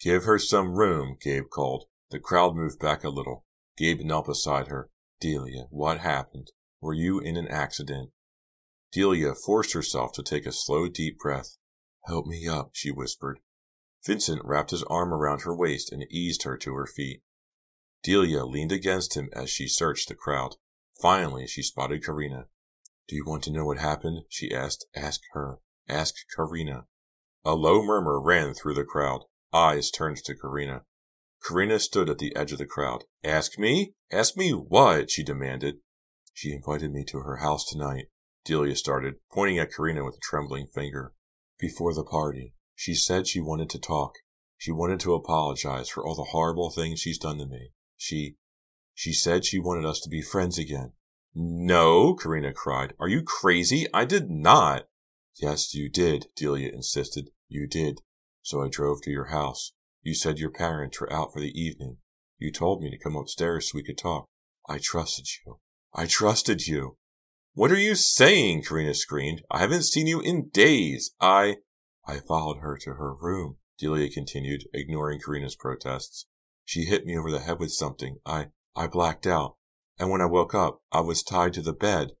Give 0.00 0.24
her 0.24 0.38
some 0.38 0.72
room, 0.72 1.16
Gabe 1.20 1.48
called. 1.50 1.84
The 2.10 2.18
crowd 2.18 2.56
moved 2.56 2.78
back 2.80 3.04
a 3.04 3.08
little. 3.08 3.44
Gabe 3.76 4.00
knelt 4.00 4.26
beside 4.26 4.68
her. 4.68 4.90
Delia, 5.20 5.66
what 5.70 6.00
happened? 6.00 6.50
Were 6.80 6.94
you 6.94 7.20
in 7.20 7.36
an 7.36 7.46
accident? 7.48 8.10
Delia 8.90 9.34
forced 9.34 9.72
herself 9.72 10.12
to 10.14 10.22
take 10.22 10.44
a 10.44 10.52
slow, 10.52 10.88
deep 10.88 11.18
breath. 11.18 11.56
Help 12.06 12.26
me 12.26 12.48
up, 12.48 12.70
she 12.72 12.90
whispered. 12.90 13.38
Vincent 14.04 14.44
wrapped 14.44 14.72
his 14.72 14.82
arm 14.84 15.14
around 15.14 15.42
her 15.42 15.54
waist 15.54 15.92
and 15.92 16.04
eased 16.10 16.42
her 16.42 16.56
to 16.56 16.74
her 16.74 16.86
feet. 16.86 17.22
Delia 18.02 18.44
leaned 18.44 18.72
against 18.72 19.16
him 19.16 19.30
as 19.32 19.50
she 19.50 19.68
searched 19.68 20.08
the 20.08 20.14
crowd. 20.14 20.56
Finally, 21.00 21.46
she 21.46 21.62
spotted 21.62 22.04
Karina. 22.04 22.48
Do 23.08 23.16
you 23.16 23.24
want 23.24 23.42
to 23.44 23.52
know 23.52 23.64
what 23.64 23.78
happened? 23.78 24.24
she 24.28 24.52
asked. 24.54 24.86
Ask 24.94 25.20
her. 25.32 25.58
Ask 25.88 26.14
Karina. 26.34 26.86
A 27.44 27.54
low 27.54 27.82
murmur 27.82 28.20
ran 28.20 28.54
through 28.54 28.74
the 28.74 28.84
crowd. 28.84 29.24
Eyes 29.52 29.90
turned 29.90 30.18
to 30.18 30.34
Karina. 30.34 30.84
Karina 31.44 31.78
stood 31.78 32.08
at 32.08 32.18
the 32.18 32.34
edge 32.36 32.52
of 32.52 32.58
the 32.58 32.66
crowd. 32.66 33.04
Ask 33.24 33.58
me? 33.58 33.94
Ask 34.10 34.36
me 34.36 34.50
what? 34.50 35.10
she 35.10 35.22
demanded. 35.22 35.78
She 36.32 36.52
invited 36.52 36.92
me 36.92 37.04
to 37.04 37.18
her 37.18 37.36
house 37.36 37.64
tonight, 37.64 38.06
Delia 38.44 38.74
started, 38.74 39.16
pointing 39.30 39.58
at 39.58 39.72
Karina 39.72 40.04
with 40.04 40.16
a 40.16 40.20
trembling 40.20 40.66
finger. 40.66 41.14
Before 41.58 41.94
the 41.94 42.04
party, 42.04 42.54
she 42.74 42.94
said 42.94 43.28
she 43.28 43.40
wanted 43.40 43.70
to 43.70 43.78
talk. 43.78 44.14
She 44.56 44.72
wanted 44.72 45.00
to 45.00 45.14
apologize 45.14 45.88
for 45.88 46.04
all 46.06 46.14
the 46.14 46.30
horrible 46.30 46.70
things 46.70 47.00
she's 47.00 47.18
done 47.18 47.38
to 47.38 47.46
me. 47.46 47.72
She, 48.04 48.34
she 48.94 49.12
said 49.12 49.44
she 49.44 49.60
wanted 49.60 49.86
us 49.86 50.00
to 50.00 50.10
be 50.10 50.22
friends 50.22 50.58
again. 50.58 50.94
No, 51.36 52.16
Karina 52.16 52.52
cried. 52.52 52.94
Are 52.98 53.06
you 53.06 53.22
crazy? 53.22 53.86
I 53.94 54.04
did 54.04 54.28
not. 54.28 54.88
Yes, 55.40 55.72
you 55.72 55.88
did, 55.88 56.26
Delia 56.34 56.72
insisted. 56.72 57.30
You 57.48 57.68
did. 57.68 58.00
So 58.42 58.60
I 58.60 58.68
drove 58.68 59.02
to 59.02 59.12
your 59.12 59.26
house. 59.26 59.72
You 60.02 60.14
said 60.14 60.40
your 60.40 60.50
parents 60.50 61.00
were 61.00 61.12
out 61.12 61.32
for 61.32 61.38
the 61.38 61.56
evening. 61.56 61.98
You 62.38 62.50
told 62.50 62.82
me 62.82 62.90
to 62.90 62.98
come 62.98 63.14
upstairs 63.14 63.70
so 63.70 63.76
we 63.76 63.84
could 63.84 63.98
talk. 63.98 64.26
I 64.68 64.78
trusted 64.78 65.28
you. 65.46 65.60
I 65.94 66.06
trusted 66.06 66.66
you. 66.66 66.96
What 67.54 67.70
are 67.70 67.78
you 67.78 67.94
saying? 67.94 68.64
Karina 68.64 68.94
screamed. 68.94 69.44
I 69.48 69.60
haven't 69.60 69.84
seen 69.84 70.08
you 70.08 70.20
in 70.20 70.48
days. 70.48 71.12
I. 71.20 71.58
I 72.04 72.18
followed 72.18 72.58
her 72.62 72.76
to 72.78 72.94
her 72.94 73.14
room, 73.14 73.58
Delia 73.78 74.10
continued, 74.10 74.64
ignoring 74.74 75.20
Karina's 75.24 75.54
protests. 75.54 76.26
She 76.64 76.84
hit 76.84 77.04
me 77.04 77.16
over 77.16 77.30
the 77.30 77.40
head 77.40 77.58
with 77.58 77.72
something. 77.72 78.18
I. 78.24 78.48
I 78.74 78.86
blacked 78.86 79.26
out. 79.26 79.56
And 79.98 80.10
when 80.10 80.20
I 80.20 80.26
woke 80.26 80.54
up, 80.54 80.82
I 80.90 81.00
was 81.00 81.22
tied 81.22 81.52
to 81.54 81.62
the 81.62 81.72
bed. 81.72 82.12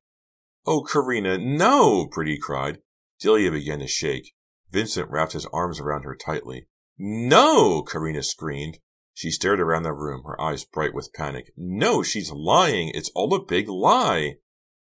Oh, 0.66 0.82
Karina, 0.82 1.38
no! 1.38 2.06
Britty 2.06 2.38
cried. 2.38 2.78
Delia 3.18 3.50
began 3.50 3.80
to 3.80 3.86
shake. 3.86 4.34
Vincent 4.70 5.10
wrapped 5.10 5.32
his 5.32 5.46
arms 5.46 5.80
around 5.80 6.02
her 6.02 6.14
tightly. 6.14 6.68
No! 6.98 7.82
Karina 7.82 8.22
screamed. 8.22 8.78
She 9.14 9.30
stared 9.30 9.60
around 9.60 9.82
the 9.82 9.92
room, 9.92 10.22
her 10.24 10.40
eyes 10.40 10.64
bright 10.64 10.94
with 10.94 11.12
panic. 11.12 11.52
No, 11.56 12.02
she's 12.02 12.30
lying. 12.30 12.90
It's 12.94 13.10
all 13.14 13.34
a 13.34 13.44
big 13.44 13.68
lie. 13.68 14.36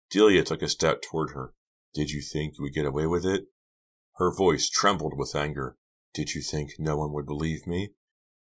Delia 0.10 0.44
took 0.44 0.62
a 0.62 0.70
step 0.70 1.02
toward 1.02 1.32
her. 1.32 1.54
Did 1.94 2.12
you 2.12 2.22
think 2.22 2.56
you 2.58 2.64
would 2.64 2.74
get 2.74 2.86
away 2.86 3.06
with 3.06 3.26
it? 3.26 3.46
Her 4.16 4.34
voice 4.34 4.70
trembled 4.70 5.14
with 5.18 5.36
anger. 5.36 5.78
Did 6.14 6.34
you 6.34 6.42
think 6.42 6.72
no 6.80 6.98
one 6.98 7.12
would 7.14 7.26
believe 7.26 7.68
me? 7.68 7.94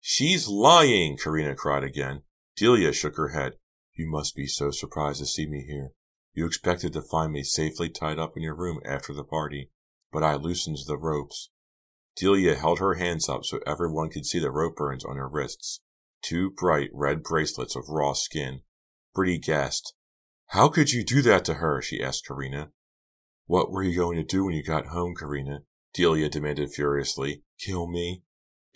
She's 0.08 0.46
lying, 0.46 1.16
Karina 1.16 1.56
cried 1.56 1.82
again. 1.82 2.22
Delia 2.54 2.92
shook 2.92 3.16
her 3.16 3.30
head. 3.30 3.54
You 3.92 4.08
must 4.08 4.36
be 4.36 4.46
so 4.46 4.70
surprised 4.70 5.18
to 5.18 5.26
see 5.26 5.48
me 5.48 5.64
here. 5.66 5.94
You 6.32 6.46
expected 6.46 6.92
to 6.92 7.02
find 7.02 7.32
me 7.32 7.42
safely 7.42 7.88
tied 7.88 8.20
up 8.20 8.36
in 8.36 8.44
your 8.44 8.54
room 8.54 8.78
after 8.84 9.12
the 9.12 9.25
party, 9.25 9.72
but 10.12 10.22
I 10.22 10.36
loosened 10.36 10.78
the 10.86 10.96
ropes. 10.96 11.50
Delia 12.14 12.54
held 12.54 12.78
her 12.78 12.94
hands 12.94 13.28
up 13.28 13.44
so 13.44 13.58
everyone 13.66 14.08
could 14.10 14.26
see 14.26 14.38
the 14.38 14.52
rope 14.52 14.76
burns 14.76 15.04
on 15.04 15.16
her 15.16 15.28
wrists. 15.28 15.80
Two 16.22 16.52
bright 16.52 16.90
red 16.92 17.25
bracelets 17.25 17.75
of 17.75 17.88
raw 17.88 18.12
skin. 18.12 18.60
Britty 19.12 19.38
gasped. 19.38 19.92
How 20.50 20.68
could 20.68 20.92
you 20.92 21.02
do 21.02 21.20
that 21.22 21.44
to 21.46 21.54
her? 21.54 21.82
she 21.82 22.00
asked 22.00 22.28
Karina. 22.28 22.70
What 23.46 23.72
were 23.72 23.82
you 23.82 23.96
going 23.96 24.18
to 24.18 24.22
do 24.22 24.44
when 24.44 24.54
you 24.54 24.62
got 24.62 24.86
home, 24.86 25.16
Karina? 25.16 25.64
Delia 25.92 26.28
demanded 26.28 26.70
furiously. 26.70 27.42
Kill 27.58 27.88
me? 27.88 28.22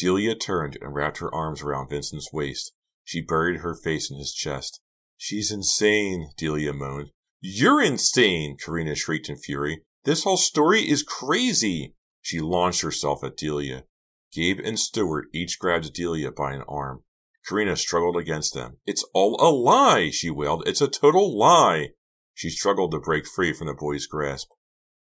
Delia 0.00 0.34
turned 0.34 0.78
and 0.80 0.94
wrapped 0.94 1.18
her 1.18 1.34
arms 1.34 1.60
around 1.60 1.90
Vincent's 1.90 2.32
waist. 2.32 2.72
She 3.04 3.20
buried 3.20 3.60
her 3.60 3.74
face 3.74 4.10
in 4.10 4.16
his 4.16 4.32
chest. 4.32 4.80
She's 5.18 5.52
insane, 5.52 6.30
Delia 6.38 6.72
moaned. 6.72 7.10
You're 7.42 7.82
insane, 7.82 8.56
Karina 8.56 8.94
shrieked 8.94 9.28
in 9.28 9.36
fury. 9.36 9.82
This 10.04 10.24
whole 10.24 10.38
story 10.38 10.88
is 10.88 11.02
crazy. 11.02 11.94
She 12.22 12.40
launched 12.40 12.80
herself 12.80 13.22
at 13.22 13.36
Delia. 13.36 13.84
Gabe 14.32 14.60
and 14.60 14.78
Stewart 14.78 15.26
each 15.34 15.58
grabbed 15.58 15.92
Delia 15.92 16.32
by 16.32 16.54
an 16.54 16.62
arm. 16.66 17.04
Karina 17.46 17.76
struggled 17.76 18.16
against 18.16 18.54
them. 18.54 18.78
It's 18.86 19.04
all 19.12 19.36
a 19.38 19.52
lie, 19.52 20.10
she 20.10 20.30
wailed. 20.30 20.66
It's 20.66 20.80
a 20.80 20.88
total 20.88 21.36
lie. 21.36 21.90
She 22.32 22.48
struggled 22.48 22.92
to 22.92 23.00
break 23.00 23.26
free 23.26 23.52
from 23.52 23.66
the 23.66 23.74
boy's 23.74 24.06
grasp. 24.06 24.48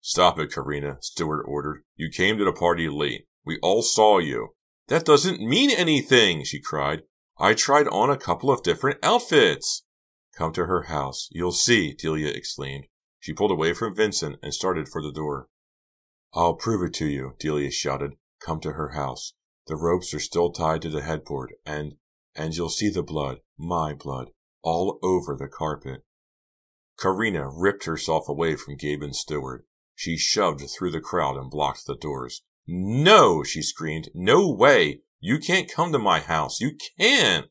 Stop 0.01 0.39
it, 0.39 0.53
Karina, 0.53 0.97
Stewart 1.03 1.45
ordered. 1.47 1.83
You 1.97 2.09
came 2.09 2.39
to 2.39 2.45
the 2.45 2.53
party 2.53 2.89
late. 2.89 3.27
We 3.45 3.59
all 3.63 3.83
saw 3.83 4.19
you. 4.19 4.55
That 4.91 5.05
doesn't 5.05 5.41
mean 5.41 5.71
anything, 5.71 6.43
she 6.43 6.61
cried. 6.61 7.05
I 7.39 7.55
tried 7.55 7.87
on 7.87 8.11
a 8.11 8.17
couple 8.17 8.51
of 8.51 8.65
different 8.65 8.99
outfits. 9.05 9.85
Come 10.35 10.53
to 10.55 10.67
her 10.67 10.83
house. 10.83 11.29
You'll 11.31 11.53
see, 11.53 11.95
Delia 11.95 12.31
exclaimed. 12.31 12.89
She 13.21 13.33
pulled 13.33 13.53
away 13.53 13.73
from 13.73 13.95
Vincent 13.95 14.41
and 14.43 14.53
started 14.53 14.89
for 14.89 15.01
the 15.01 15.13
door. 15.13 15.47
I'll 16.35 16.55
prove 16.55 16.83
it 16.83 16.93
to 16.95 17.07
you, 17.07 17.37
Delia 17.39 17.71
shouted. 17.71 18.15
Come 18.41 18.59
to 18.63 18.73
her 18.73 18.89
house. 18.89 19.35
The 19.69 19.77
ropes 19.77 20.13
are 20.13 20.19
still 20.19 20.51
tied 20.51 20.83
to 20.83 20.89
the 20.89 21.03
headboard, 21.03 21.55
and, 21.65 21.95
and 22.35 22.57
you'll 22.57 22.69
see 22.69 22.91
the 22.91 23.05
blood, 23.05 23.43
my 23.57 23.95
blood, 23.95 24.31
all 24.65 24.99
over 25.05 25.37
the 25.37 25.47
carpet. 25.47 26.03
Karina 26.99 27.49
ripped 27.49 27.85
herself 27.85 28.29
away 28.29 28.57
from 28.57 28.77
Gabe 28.77 29.05
and 29.05 29.15
Stewart. 29.15 29.67
She 29.95 30.17
shoved 30.17 30.69
through 30.69 30.91
the 30.91 31.01
crowd 31.01 31.37
and 31.37 31.49
blocked 31.49 31.87
the 31.87 31.95
doors. 31.95 32.43
No, 32.67 33.43
she 33.43 33.63
screamed. 33.63 34.11
No 34.15 34.51
way. 34.51 35.01
You 35.21 35.39
can't 35.39 35.71
come 35.71 35.93
to 35.93 35.99
my 35.99 36.21
house. 36.21 36.61
You 36.61 36.73
can't. 36.99 37.47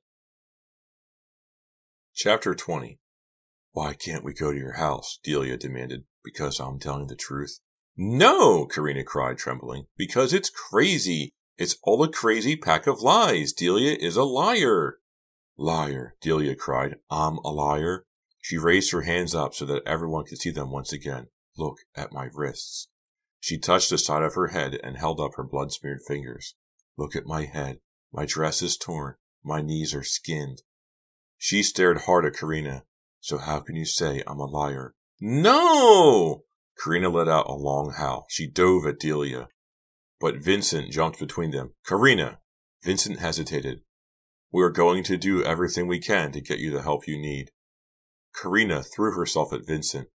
Chapter 2.15 2.55
20 2.55 2.99
Why 3.71 3.93
can't 3.93 4.23
we 4.23 4.33
go 4.33 4.51
to 4.51 4.57
your 4.57 4.73
house? 4.73 5.19
Delia 5.23 5.57
demanded. 5.57 6.03
Because 6.23 6.59
I'm 6.59 6.79
telling 6.79 7.07
the 7.07 7.15
truth. 7.15 7.59
No, 7.95 8.65
Karina 8.65 9.03
cried, 9.03 9.37
trembling. 9.37 9.85
Because 9.97 10.33
it's 10.33 10.49
crazy. 10.49 11.31
It's 11.57 11.77
all 11.83 12.01
a 12.03 12.11
crazy 12.11 12.55
pack 12.55 12.87
of 12.87 13.01
lies. 13.01 13.51
Delia 13.51 13.97
is 13.99 14.15
a 14.15 14.23
liar. 14.23 14.99
Liar, 15.57 16.15
Delia 16.21 16.55
cried. 16.55 16.95
I'm 17.09 17.37
a 17.39 17.51
liar. 17.51 18.05
She 18.41 18.57
raised 18.57 18.91
her 18.93 19.01
hands 19.01 19.35
up 19.35 19.53
so 19.53 19.65
that 19.65 19.83
everyone 19.85 20.23
could 20.25 20.39
see 20.39 20.51
them 20.51 20.71
once 20.71 20.93
again. 20.93 21.27
Look 21.57 21.79
at 21.95 22.13
my 22.13 22.29
wrists. 22.33 22.87
She 23.39 23.57
touched 23.57 23.89
the 23.89 23.97
side 23.97 24.23
of 24.23 24.35
her 24.35 24.47
head 24.47 24.79
and 24.83 24.97
held 24.97 25.19
up 25.19 25.35
her 25.35 25.43
blood 25.43 25.71
smeared 25.71 26.01
fingers. 26.07 26.55
Look 26.97 27.15
at 27.15 27.25
my 27.25 27.45
head. 27.45 27.79
My 28.11 28.25
dress 28.25 28.61
is 28.61 28.77
torn. 28.77 29.15
My 29.43 29.61
knees 29.61 29.93
are 29.93 30.03
skinned. 30.03 30.61
She 31.37 31.63
stared 31.63 32.01
hard 32.01 32.25
at 32.25 32.35
Karina. 32.35 32.83
So 33.21 33.37
how 33.37 33.59
can 33.61 33.75
you 33.75 33.85
say 33.85 34.21
I'm 34.27 34.39
a 34.39 34.45
liar? 34.45 34.95
No! 35.19 36.43
Karina 36.81 37.09
let 37.09 37.27
out 37.27 37.47
a 37.47 37.53
long 37.53 37.93
howl. 37.97 38.25
She 38.29 38.49
dove 38.49 38.85
at 38.85 38.99
Delia. 38.99 39.47
But 40.19 40.43
Vincent 40.43 40.91
jumped 40.91 41.19
between 41.19 41.51
them. 41.51 41.73
Karina! 41.85 42.39
Vincent 42.83 43.19
hesitated. 43.19 43.81
We 44.51 44.63
are 44.63 44.69
going 44.69 45.03
to 45.03 45.17
do 45.17 45.43
everything 45.43 45.87
we 45.87 45.99
can 45.99 46.31
to 46.31 46.41
get 46.41 46.59
you 46.59 46.71
the 46.71 46.81
help 46.81 47.07
you 47.07 47.17
need. 47.17 47.51
Karina 48.41 48.83
threw 48.83 49.13
herself 49.13 49.53
at 49.53 49.67
Vincent. 49.67 50.09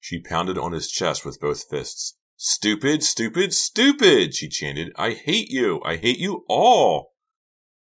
She 0.00 0.20
pounded 0.20 0.58
on 0.58 0.72
his 0.72 0.90
chest 0.90 1.24
with 1.24 1.40
both 1.40 1.68
fists. 1.68 2.18
Stupid, 2.44 3.04
stupid, 3.04 3.54
stupid, 3.54 4.34
she 4.34 4.48
chanted. 4.48 4.92
I 4.96 5.12
hate 5.12 5.50
you. 5.50 5.80
I 5.84 5.94
hate 5.94 6.18
you 6.18 6.44
all. 6.48 7.12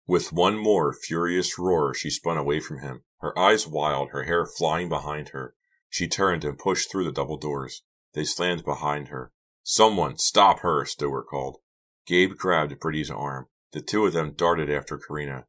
With 0.09 0.33
one 0.33 0.59
more 0.59 0.93
furious 0.93 1.57
roar, 1.57 1.95
she 1.95 2.11
spun 2.11 2.37
away 2.37 2.59
from 2.59 2.81
him, 2.81 3.05
her 3.21 3.39
eyes 3.39 3.69
wild, 3.69 4.09
her 4.11 4.25
hair 4.25 4.45
flying 4.45 4.89
behind 4.89 5.29
her. 5.29 5.55
She 5.89 6.09
turned 6.09 6.45
and 6.45 6.59
pushed 6.59 6.91
through 6.91 7.05
the 7.05 7.13
double 7.13 7.37
doors. 7.37 7.85
They 8.15 8.25
slammed 8.25 8.65
behind 8.65 9.07
her. 9.07 9.31
Someone, 9.63 10.19
stop 10.19 10.63
her, 10.63 10.85
Stewart 10.85 11.29
called. 11.29 11.59
Gabe 12.05 12.37
grabbed 12.37 12.77
Brittany's 12.81 13.09
arm. 13.09 13.47
The 13.71 13.81
two 13.81 14.05
of 14.05 14.15
them 14.15 14.33
darted 14.33 14.69
after 14.69 14.99
Karina. 14.99 15.47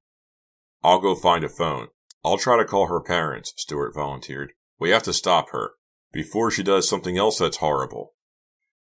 I'll 0.84 1.02
go 1.02 1.16
find 1.16 1.44
a 1.44 1.50
phone. 1.50 1.88
I'll 2.24 2.38
try 2.38 2.56
to 2.56 2.66
call 2.66 2.86
her 2.86 3.02
parents, 3.02 3.52
Stewart 3.58 3.96
volunteered. 3.96 4.52
We 4.78 4.92
have 4.92 5.02
to 5.04 5.12
stop 5.12 5.50
her 5.54 5.72
before 6.14 6.52
she 6.52 6.62
does 6.62 6.88
something 6.88 7.18
else 7.18 7.40
that's 7.40 7.58
horrible. 7.58 8.14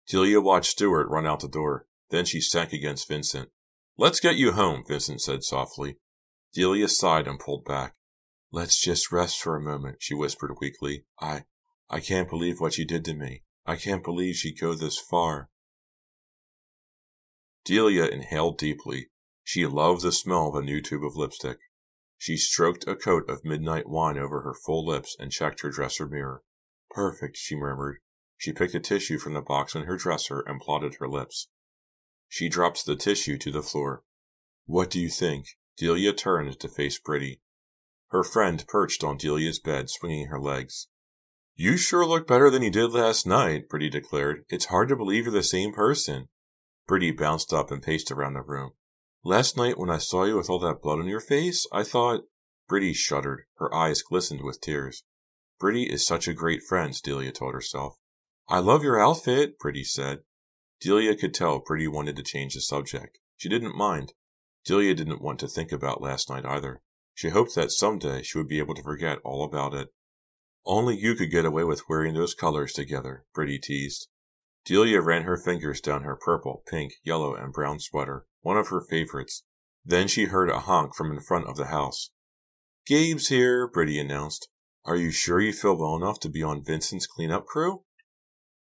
Delia 0.06 0.40
watched 0.40 0.70
Stewart 0.70 1.08
run 1.08 1.26
out 1.26 1.40
the 1.40 1.48
door. 1.48 1.86
Then 2.10 2.24
she 2.24 2.40
sank 2.40 2.72
against 2.72 3.08
Vincent. 3.08 3.50
Let's 3.96 4.20
get 4.20 4.36
you 4.36 4.52
home, 4.52 4.84
Vincent 4.86 5.20
said 5.20 5.42
softly. 5.42 5.96
Delia 6.52 6.88
sighed 6.88 7.26
and 7.26 7.40
pulled 7.40 7.64
back. 7.64 7.94
Let's 8.52 8.80
just 8.80 9.10
rest 9.10 9.40
for 9.40 9.56
a 9.56 9.60
moment, 9.60 9.96
she 10.00 10.14
whispered 10.14 10.56
weakly. 10.60 11.06
I, 11.20 11.44
I 11.90 12.00
can't 12.00 12.28
believe 12.28 12.60
what 12.60 12.74
she 12.74 12.84
did 12.84 13.04
to 13.06 13.14
me. 13.14 13.42
I 13.66 13.76
can't 13.76 14.04
believe 14.04 14.36
she'd 14.36 14.60
go 14.60 14.74
this 14.74 14.98
far. 14.98 15.48
Delia 17.64 18.06
inhaled 18.06 18.58
deeply. 18.58 19.10
She 19.42 19.66
loved 19.66 20.02
the 20.02 20.12
smell 20.12 20.48
of 20.48 20.54
a 20.54 20.62
new 20.62 20.80
tube 20.80 21.04
of 21.04 21.16
lipstick. 21.16 21.58
She 22.18 22.36
stroked 22.36 22.86
a 22.86 22.94
coat 22.94 23.28
of 23.28 23.44
midnight 23.44 23.88
wine 23.88 24.18
over 24.18 24.42
her 24.42 24.54
full 24.54 24.86
lips 24.86 25.16
and 25.18 25.32
checked 25.32 25.62
her 25.62 25.70
dresser 25.70 26.06
mirror. 26.06 26.42
Perfect, 26.90 27.36
she 27.36 27.56
murmured. 27.56 27.98
She 28.36 28.52
picked 28.52 28.74
a 28.74 28.80
tissue 28.80 29.18
from 29.18 29.34
the 29.34 29.40
box 29.40 29.74
in 29.74 29.84
her 29.84 29.96
dresser 29.96 30.40
and 30.40 30.60
plotted 30.60 30.96
her 30.96 31.08
lips. 31.08 31.48
She 32.28 32.48
dropped 32.48 32.84
the 32.84 32.96
tissue 32.96 33.38
to 33.38 33.50
the 33.50 33.62
floor. 33.62 34.02
What 34.66 34.90
do 34.90 35.00
you 35.00 35.08
think? 35.08 35.46
Delia 35.76 36.12
turned 36.12 36.58
to 36.58 36.68
face 36.68 36.98
Britty. 36.98 37.40
Her 38.08 38.24
friend 38.24 38.64
perched 38.68 39.02
on 39.02 39.16
Delia's 39.16 39.58
bed, 39.58 39.90
swinging 39.90 40.26
her 40.26 40.40
legs. 40.40 40.88
You 41.56 41.76
sure 41.76 42.04
look 42.04 42.26
better 42.26 42.50
than 42.50 42.62
you 42.62 42.70
did 42.70 42.92
last 42.92 43.26
night, 43.26 43.68
Britty 43.68 43.88
declared. 43.88 44.44
It's 44.48 44.66
hard 44.66 44.88
to 44.88 44.96
believe 44.96 45.24
you're 45.24 45.32
the 45.32 45.42
same 45.42 45.72
person. 45.72 46.28
Britty 46.86 47.12
bounced 47.12 47.52
up 47.52 47.70
and 47.70 47.82
paced 47.82 48.10
around 48.10 48.34
the 48.34 48.42
room. 48.42 48.72
Last 49.22 49.56
night 49.56 49.78
when 49.78 49.90
I 49.90 49.98
saw 49.98 50.24
you 50.24 50.36
with 50.36 50.50
all 50.50 50.58
that 50.60 50.82
blood 50.82 50.98
on 50.98 51.06
your 51.06 51.20
face, 51.20 51.66
I 51.72 51.82
thought. 51.82 52.24
Britty 52.68 52.92
shuddered. 52.92 53.42
Her 53.58 53.72
eyes 53.74 54.02
glistened 54.02 54.42
with 54.42 54.60
tears. 54.60 55.04
Britty 55.60 55.84
is 55.84 56.06
such 56.06 56.26
a 56.26 56.34
great 56.34 56.62
friend, 56.62 56.94
Delia 57.02 57.30
told 57.30 57.54
herself. 57.54 57.96
I 58.48 58.58
love 58.58 58.82
your 58.82 59.00
outfit, 59.00 59.58
Britty 59.58 59.84
said. 59.84 60.20
Delia 60.80 61.16
could 61.16 61.32
tell 61.32 61.60
Britty 61.60 61.88
wanted 61.88 62.16
to 62.16 62.22
change 62.22 62.54
the 62.54 62.60
subject. 62.60 63.18
She 63.36 63.48
didn't 63.48 63.76
mind. 63.76 64.12
Delia 64.64 64.94
didn't 64.94 65.22
want 65.22 65.38
to 65.40 65.48
think 65.48 65.72
about 65.72 66.02
last 66.02 66.28
night 66.28 66.44
either. 66.44 66.82
She 67.14 67.30
hoped 67.30 67.54
that 67.54 67.70
someday 67.70 68.22
she 68.22 68.38
would 68.38 68.48
be 68.48 68.58
able 68.58 68.74
to 68.74 68.82
forget 68.82 69.18
all 69.24 69.44
about 69.44 69.74
it. 69.74 69.88
Only 70.66 70.96
you 70.96 71.14
could 71.14 71.30
get 71.30 71.44
away 71.44 71.64
with 71.64 71.88
wearing 71.88 72.14
those 72.14 72.34
colors 72.34 72.72
together, 72.72 73.24
Britty 73.34 73.58
teased. 73.58 74.08
Delia 74.64 75.00
ran 75.00 75.22
her 75.22 75.36
fingers 75.36 75.80
down 75.80 76.02
her 76.02 76.16
purple, 76.16 76.62
pink, 76.66 76.94
yellow, 77.02 77.34
and 77.34 77.52
brown 77.52 77.78
sweater 77.80 78.26
one 78.44 78.58
of 78.58 78.68
her 78.68 78.82
favorites. 78.82 79.42
Then 79.84 80.06
she 80.06 80.26
heard 80.26 80.50
a 80.50 80.60
honk 80.60 80.94
from 80.94 81.10
in 81.10 81.20
front 81.20 81.46
of 81.46 81.56
the 81.56 81.66
house. 81.66 82.10
Gabe's 82.86 83.28
here, 83.28 83.66
Britty 83.66 83.98
announced. 83.98 84.48
Are 84.84 84.96
you 84.96 85.10
sure 85.10 85.40
you 85.40 85.52
feel 85.52 85.76
well 85.76 85.96
enough 85.96 86.20
to 86.20 86.28
be 86.28 86.42
on 86.42 86.62
Vincent's 86.62 87.06
cleanup 87.06 87.46
crew? 87.46 87.84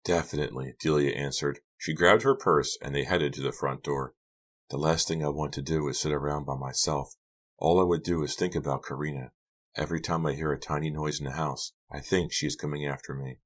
Definitely, 0.04 0.76
Delia 0.80 1.12
answered. 1.12 1.60
She 1.78 1.94
grabbed 1.94 2.24
her 2.24 2.36
purse 2.36 2.78
and 2.82 2.96
they 2.96 3.04
headed 3.04 3.34
to 3.34 3.42
the 3.42 3.52
front 3.52 3.84
door. 3.84 4.14
The 4.70 4.78
last 4.78 5.08
thing 5.08 5.24
I 5.24 5.30
want 5.30 5.54
to 5.54 5.62
do 5.62 5.88
is 5.88 6.00
sit 6.00 6.12
around 6.12 6.46
by 6.46 6.56
myself. 6.56 7.16
All 7.58 7.80
I 7.80 7.84
would 7.84 8.04
do 8.04 8.24
is 8.24 8.36
think 8.36 8.56
about 8.56 8.84
Karina. 8.84 9.32
Every 9.76 10.02
time 10.02 10.26
I 10.26 10.34
hear 10.34 10.52
a 10.52 10.60
tiny 10.60 10.90
noise 10.90 11.20
in 11.20 11.26
the 11.26 11.34
house, 11.34 11.74
I 11.92 12.00
think 12.00 12.32
she 12.32 12.48
is 12.48 12.56
coming 12.56 12.86
after 12.86 13.14
me. 13.14 13.40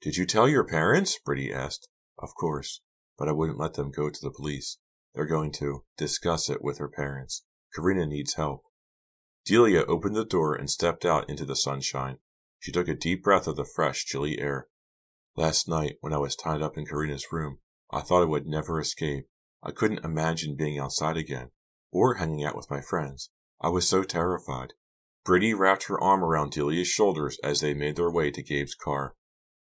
Did 0.00 0.16
you 0.16 0.26
tell 0.26 0.48
your 0.48 0.64
parents? 0.64 1.18
Britty 1.18 1.52
asked. 1.52 1.88
Of 2.18 2.34
course, 2.34 2.80
but 3.18 3.28
I 3.28 3.32
wouldn't 3.32 3.58
let 3.58 3.74
them 3.74 3.90
go 3.90 4.10
to 4.10 4.20
the 4.20 4.30
police. 4.30 4.78
They're 5.14 5.26
going 5.26 5.52
to 5.52 5.84
discuss 5.96 6.48
it 6.48 6.62
with 6.62 6.78
her 6.78 6.88
parents. 6.88 7.44
Karina 7.74 8.06
needs 8.06 8.34
help. 8.34 8.62
Delia 9.44 9.84
opened 9.86 10.16
the 10.16 10.24
door 10.24 10.54
and 10.54 10.70
stepped 10.70 11.04
out 11.04 11.28
into 11.28 11.44
the 11.44 11.56
sunshine. 11.56 12.18
She 12.58 12.72
took 12.72 12.88
a 12.88 12.94
deep 12.94 13.24
breath 13.24 13.46
of 13.46 13.56
the 13.56 13.64
fresh, 13.64 14.04
chilly 14.04 14.38
air. 14.38 14.68
Last 15.38 15.68
night, 15.68 15.98
when 16.00 16.12
I 16.12 16.18
was 16.18 16.34
tied 16.34 16.62
up 16.62 16.76
in 16.76 16.84
Karina's 16.84 17.30
room, 17.30 17.60
I 17.92 18.00
thought 18.00 18.22
I 18.22 18.24
would 18.24 18.48
never 18.48 18.80
escape. 18.80 19.28
I 19.62 19.70
couldn't 19.70 20.04
imagine 20.04 20.56
being 20.56 20.80
outside 20.80 21.16
again, 21.16 21.52
or 21.92 22.14
hanging 22.14 22.42
out 22.42 22.56
with 22.56 22.68
my 22.68 22.80
friends. 22.80 23.30
I 23.60 23.68
was 23.68 23.86
so 23.86 24.02
terrified. 24.02 24.72
Britty 25.24 25.54
wrapped 25.54 25.84
her 25.84 26.00
arm 26.00 26.24
around 26.24 26.50
Delia's 26.50 26.88
shoulders 26.88 27.38
as 27.44 27.60
they 27.60 27.72
made 27.72 27.94
their 27.94 28.10
way 28.10 28.32
to 28.32 28.42
Gabe's 28.42 28.74
car. 28.74 29.14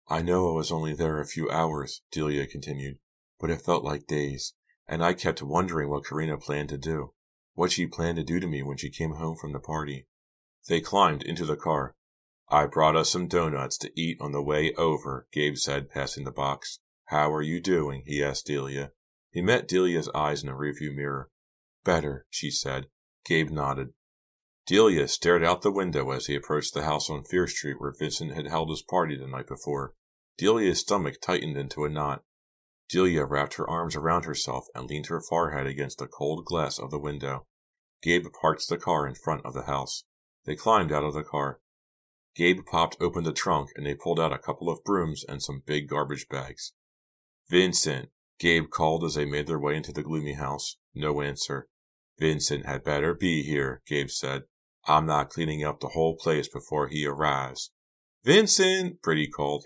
I 0.08 0.22
know 0.22 0.50
I 0.50 0.56
was 0.56 0.72
only 0.72 0.94
there 0.94 1.20
a 1.20 1.28
few 1.28 1.52
hours, 1.52 2.04
Delia 2.10 2.48
continued, 2.48 3.00
but 3.38 3.50
it 3.50 3.62
felt 3.62 3.84
like 3.84 4.08
days 4.08 4.54
and 4.88 5.04
I 5.04 5.14
kept 5.14 5.42
wondering 5.42 5.90
what 5.90 6.06
Karina 6.06 6.38
planned 6.38 6.70
to 6.70 6.78
do, 6.78 7.12
what 7.54 7.74
she 7.74 7.86
planned 7.86 8.16
to 8.16 8.24
do 8.24 8.40
to 8.40 8.48
me 8.48 8.64
when 8.64 8.78
she 8.78 8.90
came 8.90 9.16
home 9.16 9.36
from 9.36 9.52
the 9.52 9.60
party. 9.60 10.08
They 10.70 10.80
climbed 10.80 11.24
into 11.24 11.46
the 11.46 11.58
car. 11.58 11.96
I 12.50 12.68
brought 12.68 12.96
us 12.96 13.10
some 13.10 13.28
doughnuts 13.28 13.78
to 13.80 13.92
eat 14.00 14.18
on 14.22 14.32
the 14.32 14.42
way 14.42 14.74
over, 14.76 15.28
Gabe 15.32 15.58
said, 15.58 15.90
passing 15.90 16.26
the 16.26 16.32
box. 16.32 16.80
How 17.06 17.34
are 17.34 17.42
you 17.42 17.60
doing? 17.60 18.04
he 18.06 18.24
asked 18.24 18.46
Delia. 18.46 18.92
He 19.32 19.42
met 19.42 19.68
Delia's 19.68 20.10
eyes 20.14 20.44
in 20.44 20.48
the 20.48 20.56
rearview 20.56 20.94
mirror. 20.94 21.32
Better, 21.84 22.26
she 22.30 22.52
said. 22.52 22.88
Gabe 23.26 23.50
nodded. 23.50 23.94
Delia 24.68 25.08
stared 25.08 25.44
out 25.44 25.62
the 25.62 25.72
window 25.72 26.12
as 26.12 26.26
he 26.26 26.36
approached 26.36 26.74
the 26.74 26.84
house 26.84 27.10
on 27.10 27.24
Fear 27.24 27.48
Street 27.48 27.80
where 27.80 27.94
Vincent 27.98 28.34
had 28.34 28.48
held 28.48 28.70
his 28.70 28.82
party 28.82 29.18
the 29.18 29.28
night 29.28 29.48
before. 29.48 29.94
Delia's 30.38 30.80
stomach 30.80 31.16
tightened 31.22 31.58
into 31.58 31.86
a 31.86 31.90
knot. 31.90 32.24
Delia 32.90 33.26
wrapped 33.26 33.56
her 33.56 33.70
arms 33.70 33.96
around 33.96 34.26
herself 34.26 34.68
and 34.74 34.88
leaned 34.88 35.08
her 35.08 35.22
forehead 35.22 35.68
against 35.68 35.98
the 35.98 36.08
cold 36.08 36.46
glass 36.46 36.80
of 36.80 36.92
the 36.92 37.00
window. 37.00 37.48
Gabe 38.02 38.28
parked 38.40 38.68
the 38.70 38.78
car 38.78 39.08
in 39.08 39.16
front 39.16 39.46
of 39.46 39.54
the 39.54 39.64
house. 39.64 40.04
They 40.46 40.56
climbed 40.56 40.92
out 40.92 41.04
of 41.04 41.14
the 41.14 41.24
car. 41.24 41.60
Gabe 42.36 42.66
popped 42.66 42.98
open 43.00 43.24
the 43.24 43.32
trunk 43.32 43.70
and 43.76 43.86
they 43.86 43.96
pulled 43.96 44.20
out 44.20 44.34
a 44.34 44.38
couple 44.38 44.70
of 44.70 44.84
brooms 44.84 45.24
and 45.28 45.42
some 45.42 45.64
big 45.66 45.88
garbage 45.88 46.28
bags. 46.28 46.74
Vincent, 47.50 48.10
Gabe 48.40 48.70
called 48.70 49.04
as 49.06 49.16
they 49.16 49.26
made 49.26 49.48
their 49.48 49.60
way 49.60 49.76
into 49.76 49.94
the 49.94 50.04
gloomy 50.04 50.34
house. 50.34 50.78
No 50.94 51.22
answer. 51.22 51.70
Vincent 52.20 52.66
had 52.66 52.84
better 52.84 53.14
be 53.14 53.44
here, 53.44 53.82
Gabe 53.88 54.10
said. 54.10 54.44
I'm 54.86 55.06
not 55.06 55.30
cleaning 55.30 55.64
up 55.64 55.80
the 55.80 55.90
whole 55.90 56.16
place 56.16 56.48
before 56.48 56.88
he 56.88 57.06
arrives. 57.06 57.72
Vincent, 58.24 59.02
Britty 59.02 59.28
called. 59.28 59.66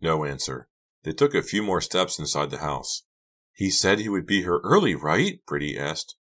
No 0.00 0.24
answer. 0.24 0.68
They 1.02 1.12
took 1.12 1.34
a 1.34 1.42
few 1.42 1.62
more 1.62 1.80
steps 1.80 2.18
inside 2.18 2.50
the 2.50 2.58
house. 2.58 3.02
He 3.52 3.70
said 3.70 3.98
he 3.98 4.08
would 4.08 4.26
be 4.26 4.42
here 4.42 4.60
early, 4.62 4.94
right? 4.94 5.40
Britty 5.46 5.76
asked. 5.78 6.16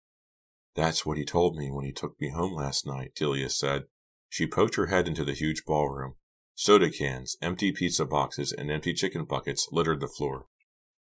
That's 0.74 1.04
what 1.04 1.18
he 1.18 1.24
told 1.24 1.56
me 1.56 1.70
when 1.70 1.84
he 1.84 1.92
took 1.92 2.20
me 2.20 2.30
home 2.30 2.54
last 2.54 2.86
night, 2.86 3.12
Delia 3.14 3.50
said. 3.50 3.84
She 4.28 4.46
poked 4.46 4.74
her 4.76 4.86
head 4.86 5.08
into 5.08 5.24
the 5.24 5.32
huge 5.32 5.64
ballroom. 5.64 6.14
Soda 6.54 6.90
cans, 6.90 7.36
empty 7.40 7.72
pizza 7.72 8.04
boxes, 8.04 8.52
and 8.52 8.70
empty 8.70 8.92
chicken 8.92 9.24
buckets 9.24 9.68
littered 9.70 10.00
the 10.00 10.08
floor. 10.08 10.46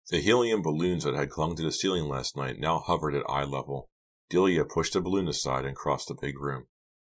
The 0.09 0.19
helium 0.19 0.61
balloons 0.61 1.03
that 1.03 1.15
had 1.15 1.29
clung 1.29 1.55
to 1.55 1.63
the 1.63 1.71
ceiling 1.71 2.05
last 2.05 2.35
night 2.35 2.59
now 2.59 2.79
hovered 2.79 3.15
at 3.15 3.29
eye 3.29 3.43
level. 3.43 3.89
Delia 4.29 4.65
pushed 4.65 4.95
a 4.95 5.01
balloon 5.01 5.27
aside 5.27 5.65
and 5.65 5.75
crossed 5.75 6.07
the 6.07 6.17
big 6.19 6.39
room. 6.39 6.67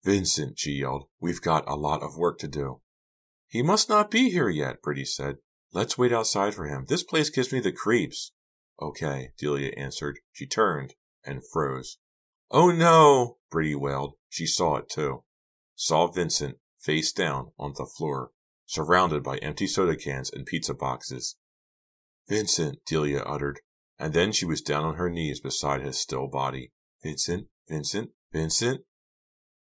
Vincent, 0.05 0.59
she 0.59 0.73
yelled, 0.73 1.09
we've 1.21 1.41
got 1.41 1.69
a 1.69 1.77
lot 1.77 2.03
of 2.03 2.17
work 2.17 2.39
to 2.39 2.49
do. 2.49 2.81
He 3.49 3.63
must 3.63 3.89
not 3.89 4.11
be 4.11 4.31
here 4.31 4.49
yet, 4.49 4.83
Britty 4.83 5.05
said. 5.05 5.37
Let's 5.73 5.99
wait 5.99 6.13
outside 6.13 6.55
for 6.55 6.67
him. 6.67 6.87
This 6.89 7.03
place 7.03 7.31
gives 7.31 7.53
me 7.53 7.61
the 7.61 7.73
creeps. 7.73 8.33
Okay, 8.81 9.33
Delia 9.39 9.73
answered. 9.77 10.21
She 10.33 10.47
turned 10.47 10.95
and 11.25 11.43
froze. 11.53 11.99
Oh 12.51 12.71
no, 12.71 13.39
Britty 13.51 13.75
wailed. 13.75 14.15
She 14.29 14.47
saw 14.47 14.77
it 14.77 14.89
too. 14.89 15.24
Saw 15.75 16.11
Vincent 16.11 16.59
face 16.79 17.13
down 17.13 17.53
on 17.59 17.75
the 17.77 17.87
floor, 17.87 18.31
surrounded 18.67 19.23
by 19.23 19.39
empty 19.39 19.67
soda 19.67 19.97
cans 19.97 20.31
and 20.31 20.47
pizza 20.47 20.75
boxes. 20.75 21.37
Vincent, 22.29 22.79
Delia 22.87 23.21
uttered, 23.21 23.61
and 23.99 24.13
then 24.13 24.33
she 24.33 24.45
was 24.45 24.61
down 24.61 24.85
on 24.85 24.97
her 24.97 25.11
knees 25.11 25.41
beside 25.41 25.83
his 25.83 25.99
still 25.99 26.27
body. 26.27 26.73
Vincent, 27.03 27.49
Vincent, 27.69 28.11
Vincent. 28.33 28.83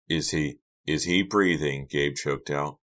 Is 0.09 0.31
he, 0.31 0.61
is 0.87 1.05
he 1.05 1.23
breathing? 1.23 1.87
Gabe 1.89 2.15
choked 2.15 2.51
out. 2.51 2.79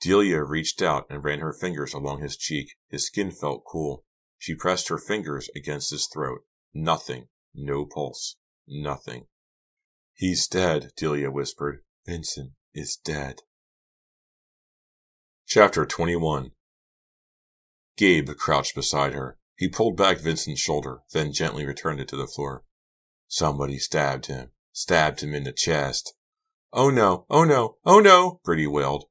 Delia 0.00 0.42
reached 0.42 0.80
out 0.80 1.06
and 1.10 1.24
ran 1.24 1.40
her 1.40 1.52
fingers 1.52 1.92
along 1.92 2.22
his 2.22 2.36
cheek. 2.36 2.74
His 2.88 3.06
skin 3.06 3.30
felt 3.30 3.64
cool. 3.66 4.04
She 4.38 4.54
pressed 4.54 4.88
her 4.88 4.98
fingers 4.98 5.50
against 5.54 5.90
his 5.90 6.06
throat. 6.06 6.40
Nothing. 6.72 7.28
No 7.54 7.84
pulse. 7.84 8.36
Nothing. 8.66 9.26
He's 10.14 10.46
dead, 10.46 10.92
Delia 10.96 11.30
whispered. 11.30 11.82
Vincent 12.06 12.52
is 12.74 12.96
dead. 12.96 13.42
Chapter 15.46 15.84
21 15.84 16.52
Gabe 17.96 18.30
crouched 18.38 18.74
beside 18.74 19.14
her. 19.14 19.38
He 19.56 19.68
pulled 19.68 19.96
back 19.96 20.18
Vincent's 20.18 20.60
shoulder, 20.60 21.00
then 21.12 21.32
gently 21.32 21.66
returned 21.66 22.00
it 22.00 22.08
to 22.08 22.16
the 22.16 22.26
floor. 22.26 22.64
Somebody 23.28 23.78
stabbed 23.78 24.26
him. 24.26 24.52
Stabbed 24.72 25.20
him 25.20 25.34
in 25.34 25.44
the 25.44 25.52
chest. 25.52 26.14
Oh 26.72 26.88
no, 26.88 27.26
oh 27.28 27.44
no, 27.44 27.76
oh 27.84 27.98
no, 27.98 28.40
Britty 28.44 28.66
wailed. 28.66 29.04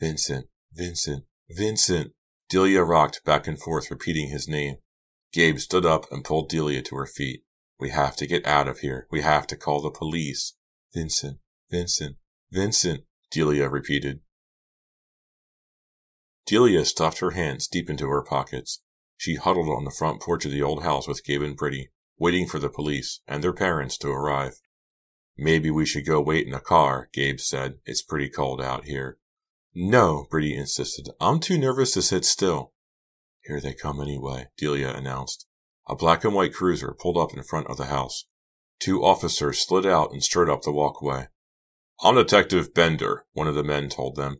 Vincent, 0.00 0.46
Vincent, 0.72 1.24
Vincent. 1.50 2.12
Delia 2.48 2.82
rocked 2.84 3.24
back 3.24 3.46
and 3.46 3.60
forth, 3.60 3.90
repeating 3.90 4.28
his 4.28 4.48
name. 4.48 4.76
Gabe 5.32 5.58
stood 5.58 5.84
up 5.84 6.10
and 6.12 6.24
pulled 6.24 6.48
Delia 6.48 6.82
to 6.82 6.96
her 6.96 7.06
feet. 7.06 7.42
We 7.78 7.90
have 7.90 8.16
to 8.16 8.26
get 8.26 8.46
out 8.46 8.68
of 8.68 8.78
here. 8.78 9.06
We 9.10 9.22
have 9.22 9.46
to 9.48 9.56
call 9.56 9.80
the 9.82 9.90
police. 9.90 10.54
Vincent, 10.94 11.38
Vincent, 11.70 12.16
Vincent, 12.52 13.04
Delia 13.30 13.70
repeated. 13.70 14.20
Delia 16.44 16.84
stuffed 16.84 17.20
her 17.20 17.30
hands 17.30 17.66
deep 17.66 17.88
into 17.88 18.08
her 18.08 18.22
pockets. 18.22 18.82
She 19.16 19.36
huddled 19.36 19.70
on 19.70 19.84
the 19.84 19.90
front 19.90 20.20
porch 20.20 20.44
of 20.44 20.50
the 20.50 20.62
old 20.62 20.82
house 20.82 21.08
with 21.08 21.24
Gabe 21.24 21.40
and 21.40 21.56
Britty, 21.56 21.92
waiting 22.18 22.46
for 22.46 22.58
the 22.58 22.68
police 22.68 23.20
and 23.26 23.42
their 23.42 23.54
parents 23.54 23.96
to 23.98 24.08
arrive. 24.08 24.60
Maybe 25.34 25.70
we 25.70 25.86
should 25.86 26.04
go 26.04 26.20
wait 26.20 26.46
in 26.46 26.52
a 26.52 26.60
car, 26.60 27.08
Gabe 27.14 27.40
said. 27.40 27.78
It's 27.86 28.02
pretty 28.02 28.28
cold 28.28 28.60
out 28.60 28.84
here. 28.84 29.16
No, 29.74 30.26
Britty 30.30 30.54
insisted. 30.54 31.08
I'm 31.22 31.40
too 31.40 31.56
nervous 31.56 31.92
to 31.94 32.02
sit 32.02 32.26
still. 32.26 32.74
Here 33.44 33.62
they 33.62 33.72
come 33.72 33.98
anyway, 33.98 34.48
Delia 34.58 34.90
announced. 34.90 35.46
A 35.88 35.96
black 35.96 36.22
and 36.22 36.34
white 36.34 36.52
cruiser 36.52 36.94
pulled 37.00 37.16
up 37.16 37.32
in 37.32 37.42
front 37.44 37.68
of 37.68 37.78
the 37.78 37.86
house. 37.86 38.26
Two 38.78 39.02
officers 39.02 39.64
slid 39.64 39.86
out 39.86 40.12
and 40.12 40.22
strode 40.22 40.50
up 40.50 40.62
the 40.62 40.70
walkway. 40.70 41.28
I'm 42.04 42.16
Detective 42.16 42.74
Bender, 42.74 43.26
one 43.32 43.46
of 43.46 43.54
the 43.54 43.62
men 43.62 43.88
told 43.88 44.16
them. 44.16 44.38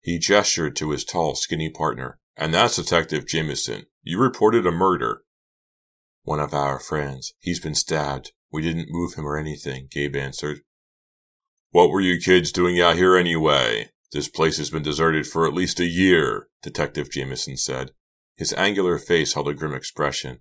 He 0.00 0.20
gestured 0.20 0.76
to 0.76 0.90
his 0.90 1.04
tall, 1.04 1.34
skinny 1.34 1.68
partner. 1.68 2.20
And 2.36 2.54
that's 2.54 2.76
Detective 2.76 3.26
Jameson. 3.26 3.86
You 4.02 4.20
reported 4.20 4.64
a 4.64 4.70
murder. 4.70 5.22
One 6.22 6.38
of 6.38 6.54
our 6.54 6.78
friends. 6.78 7.34
He's 7.40 7.58
been 7.58 7.74
stabbed. 7.74 8.30
We 8.52 8.62
didn't 8.62 8.90
move 8.90 9.14
him 9.14 9.26
or 9.26 9.36
anything, 9.36 9.88
Gabe 9.90 10.14
answered. 10.14 10.60
What 11.70 11.90
were 11.90 12.00
you 12.00 12.20
kids 12.20 12.52
doing 12.52 12.80
out 12.80 12.96
here 12.96 13.16
anyway? 13.16 13.90
This 14.12 14.28
place 14.28 14.58
has 14.58 14.70
been 14.70 14.82
deserted 14.82 15.26
for 15.26 15.48
at 15.48 15.54
least 15.54 15.80
a 15.80 15.86
year, 15.86 16.46
Detective 16.62 17.10
Jameson 17.10 17.56
said. 17.56 17.90
His 18.36 18.52
angular 18.52 18.98
face 18.98 19.34
held 19.34 19.48
a 19.48 19.54
grim 19.54 19.74
expression. 19.74 20.40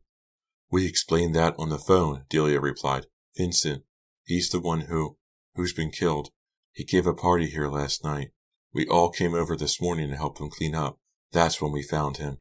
We 0.70 0.86
explained 0.86 1.36
that 1.36 1.56
on 1.58 1.70
the 1.70 1.80
phone, 1.80 2.26
Delia 2.30 2.60
replied. 2.60 3.08
Vincent, 3.36 3.84
he's 4.24 4.50
the 4.50 4.60
one 4.60 4.82
who, 4.82 5.18
who's 5.56 5.74
been 5.74 5.92
killed. 5.92 6.30
He 6.72 6.84
gave 6.84 7.06
a 7.06 7.14
party 7.14 7.48
here 7.48 7.68
last 7.68 8.04
night. 8.04 8.32
We 8.74 8.88
all 8.88 9.10
came 9.10 9.34
over 9.34 9.56
this 9.56 9.82
morning 9.82 10.10
to 10.10 10.16
help 10.16 10.40
him 10.40 10.50
clean 10.50 10.76
up. 10.76 11.00
That's 11.32 11.62
when 11.62 11.72
we 11.72 11.84
found 11.84 12.18
him. 12.18 12.40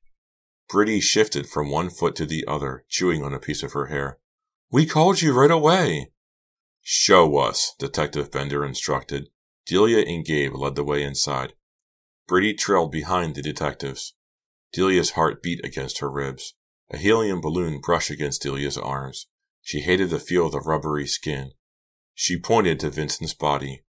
Britty 0.68 1.00
shifted 1.00 1.48
from 1.48 1.70
one 1.70 1.90
foot 1.90 2.14
to 2.16 2.26
the 2.26 2.44
other, 2.46 2.84
chewing 2.88 3.24
on 3.24 3.34
a 3.34 3.40
piece 3.40 3.62
of 3.62 3.72
her 3.72 3.86
hair. 3.86 4.18
We 4.70 4.86
called 4.86 5.20
you 5.20 5.32
right 5.32 5.50
away. 5.50 6.12
Show 6.80 7.36
us, 7.38 7.74
Detective 7.78 8.30
Bender 8.30 8.64
instructed. 8.64 9.28
Delia 9.66 10.04
and 10.06 10.24
Gabe 10.24 10.54
led 10.54 10.76
the 10.76 10.84
way 10.84 11.02
inside. 11.02 11.54
Britty 12.28 12.54
trailed 12.54 12.92
behind 12.92 13.34
the 13.34 13.42
detectives. 13.42 14.14
Delia's 14.72 15.10
heart 15.10 15.42
beat 15.42 15.64
against 15.64 15.98
her 15.98 16.10
ribs. 16.10 16.54
A 16.90 16.96
helium 16.96 17.40
balloon 17.40 17.80
brushed 17.80 18.10
against 18.10 18.42
Delia's 18.42 18.78
arms. 18.78 19.26
She 19.62 19.80
hated 19.80 20.10
the 20.10 20.20
feel 20.20 20.46
of 20.46 20.52
the 20.52 20.60
rubbery 20.60 21.06
skin. 21.06 21.52
She 22.22 22.38
pointed 22.38 22.78
to 22.80 22.90
Vincent's 22.90 23.32
body. 23.32 23.82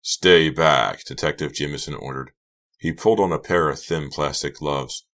Stay 0.00 0.48
back, 0.48 1.04
Detective 1.04 1.52
Jameson 1.52 1.92
ordered. 1.92 2.30
He 2.78 2.90
pulled 2.90 3.20
on 3.20 3.32
a 3.32 3.38
pair 3.38 3.68
of 3.68 3.78
thin 3.78 4.08
plastic 4.08 4.56
gloves. 4.56 5.06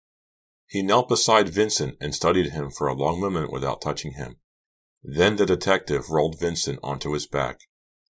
He 0.67 0.83
knelt 0.83 1.09
beside 1.09 1.49
Vincent 1.49 1.97
and 1.99 2.13
studied 2.13 2.51
him 2.51 2.69
for 2.69 2.87
a 2.87 2.93
long 2.93 3.19
moment 3.19 3.51
without 3.51 3.81
touching 3.81 4.11
him. 4.11 4.35
Then 5.01 5.37
the 5.37 5.45
detective 5.47 6.11
rolled 6.11 6.39
Vincent 6.39 6.77
onto 6.83 7.13
his 7.13 7.25
back. 7.25 7.61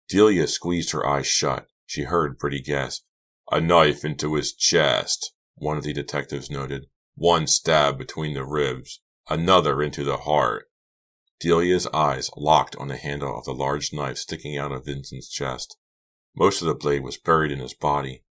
Delia 0.09 0.49
squeezed 0.49 0.91
her 0.91 1.07
eyes 1.07 1.29
shut. 1.29 1.69
She 1.87 2.03
heard 2.03 2.41
Britty 2.41 2.61
gasp. 2.61 3.05
A 3.53 3.61
knife 3.61 4.05
into 4.05 4.35
his 4.35 4.53
chest, 4.53 5.33
one 5.55 5.77
of 5.77 5.85
the 5.85 5.93
detectives 5.93 6.51
noted. 6.51 6.87
One 7.15 7.47
stab 7.47 7.97
between 7.97 8.35
the 8.35 8.45
ribs, 8.45 9.01
another 9.31 9.81
into 9.81 10.03
the 10.03 10.17
heart. 10.17 10.68
Delia's 11.41 11.87
eyes 11.89 12.31
locked 12.37 12.75
on 12.77 12.89
the 12.89 12.97
handle 12.97 13.39
of 13.39 13.45
the 13.45 13.55
large 13.55 13.93
knife 13.93 14.19
sticking 14.19 14.59
out 14.59 14.73
of 14.73 14.85
Vincent's 14.85 15.29
chest. 15.29 15.77
Most 16.35 16.61
of 16.61 16.69
the 16.69 16.75
blade 16.75 17.03
was 17.03 17.17
buried 17.17 17.53
in 17.53 17.61
his 17.61 17.75
body. 17.75 18.25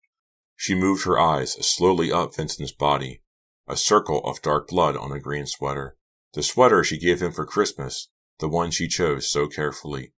She 0.55 0.73
moved 0.73 1.05
her 1.05 1.19
eyes 1.19 1.53
slowly 1.65 2.11
up 2.11 2.35
Vincent's 2.35 2.71
body, 2.71 3.21
a 3.67 3.77
circle 3.77 4.23
of 4.25 4.41
dark 4.41 4.69
blood 4.69 4.95
on 4.95 5.11
a 5.11 5.19
green 5.19 5.45
sweater. 5.45 5.97
The 6.33 6.43
sweater 6.43 6.83
she 6.83 6.97
gave 6.97 7.21
him 7.21 7.31
for 7.31 7.45
Christmas, 7.45 8.09
the 8.39 8.49
one 8.49 8.71
she 8.71 8.87
chose 8.87 9.29
so 9.29 9.47
carefully. 9.47 10.13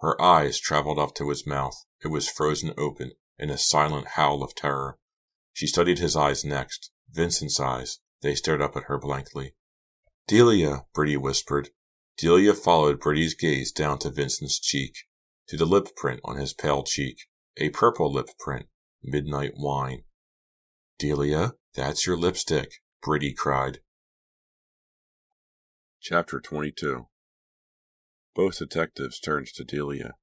Her 0.00 0.20
eyes 0.20 0.58
traveled 0.58 0.98
up 0.98 1.14
to 1.16 1.30
his 1.30 1.46
mouth. 1.46 1.84
It 2.02 2.08
was 2.08 2.28
frozen 2.28 2.72
open 2.78 3.12
in 3.38 3.50
a 3.50 3.58
silent 3.58 4.08
howl 4.08 4.42
of 4.42 4.54
terror. 4.54 4.98
She 5.52 5.66
studied 5.66 5.98
his 5.98 6.16
eyes 6.16 6.44
next, 6.44 6.92
Vincent's 7.10 7.58
eyes. 7.58 7.98
They 8.22 8.34
stared 8.34 8.62
up 8.62 8.76
at 8.76 8.84
her 8.84 8.98
blankly. 8.98 9.54
Delia, 10.26 10.84
Britty 10.94 11.16
whispered. 11.16 11.70
Delia 12.18 12.52
followed 12.52 12.98
Britty's 12.98 13.34
gaze 13.34 13.70
down 13.70 14.00
to 14.00 14.10
Vincent's 14.10 14.58
cheek 14.58 15.06
to 15.46 15.56
the 15.56 15.64
lip 15.64 15.94
print 15.94 16.20
on 16.24 16.36
his 16.36 16.52
pale 16.52 16.82
cheek, 16.82 17.28
a 17.56 17.70
purple 17.70 18.12
lip 18.12 18.30
print, 18.40 18.66
midnight 19.04 19.52
wine. 19.56 20.02
Delia, 20.98 21.52
that's 21.74 22.08
your 22.08 22.16
lipstick, 22.16 22.82
Britty 23.00 23.32
cried. 23.32 23.78
Chapter 26.00 26.40
22 26.40 27.06
Both 28.34 28.58
detectives 28.58 29.20
turned 29.20 29.46
to 29.54 29.62
Delia. 29.62 30.14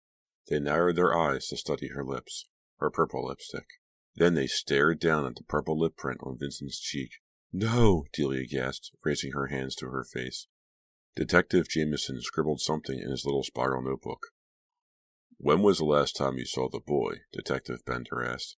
They 0.50 0.60
narrowed 0.60 0.98
their 0.98 1.18
eyes 1.18 1.48
to 1.48 1.56
study 1.56 1.88
her 1.96 2.04
lips, 2.04 2.50
her 2.80 2.92
purple 2.92 3.26
lipstick. 3.26 3.68
Then 4.16 4.34
they 4.34 4.48
stared 4.48 5.00
down 5.00 5.26
at 5.26 5.38
the 5.38 5.46
purple 5.46 5.80
lip 5.80 5.96
print 5.96 6.20
on 6.22 6.38
Vincent's 6.38 6.82
cheek. 6.82 7.12
No, 7.54 8.04
Delia 8.12 8.46
gasped, 8.46 8.92
raising 9.06 9.32
her 9.32 9.48
hands 9.48 9.76
to 9.76 9.88
her 9.88 10.04
face. 10.04 10.48
Detective 11.16 11.70
Jameson 11.70 12.22
scribbled 12.22 12.60
something 12.60 13.00
in 13.00 13.10
his 13.10 13.26
little 13.26 13.44
spiral 13.44 13.82
notebook. 13.82 14.28
When 15.38 15.62
was 15.62 15.78
the 15.78 15.86
last 15.86 16.16
time 16.16 16.38
you 16.38 16.46
saw 16.46 16.70
the 16.70 16.80
boy? 16.80 17.22
Detective 17.32 17.86
Bender 17.86 18.24
asked. 18.24 18.58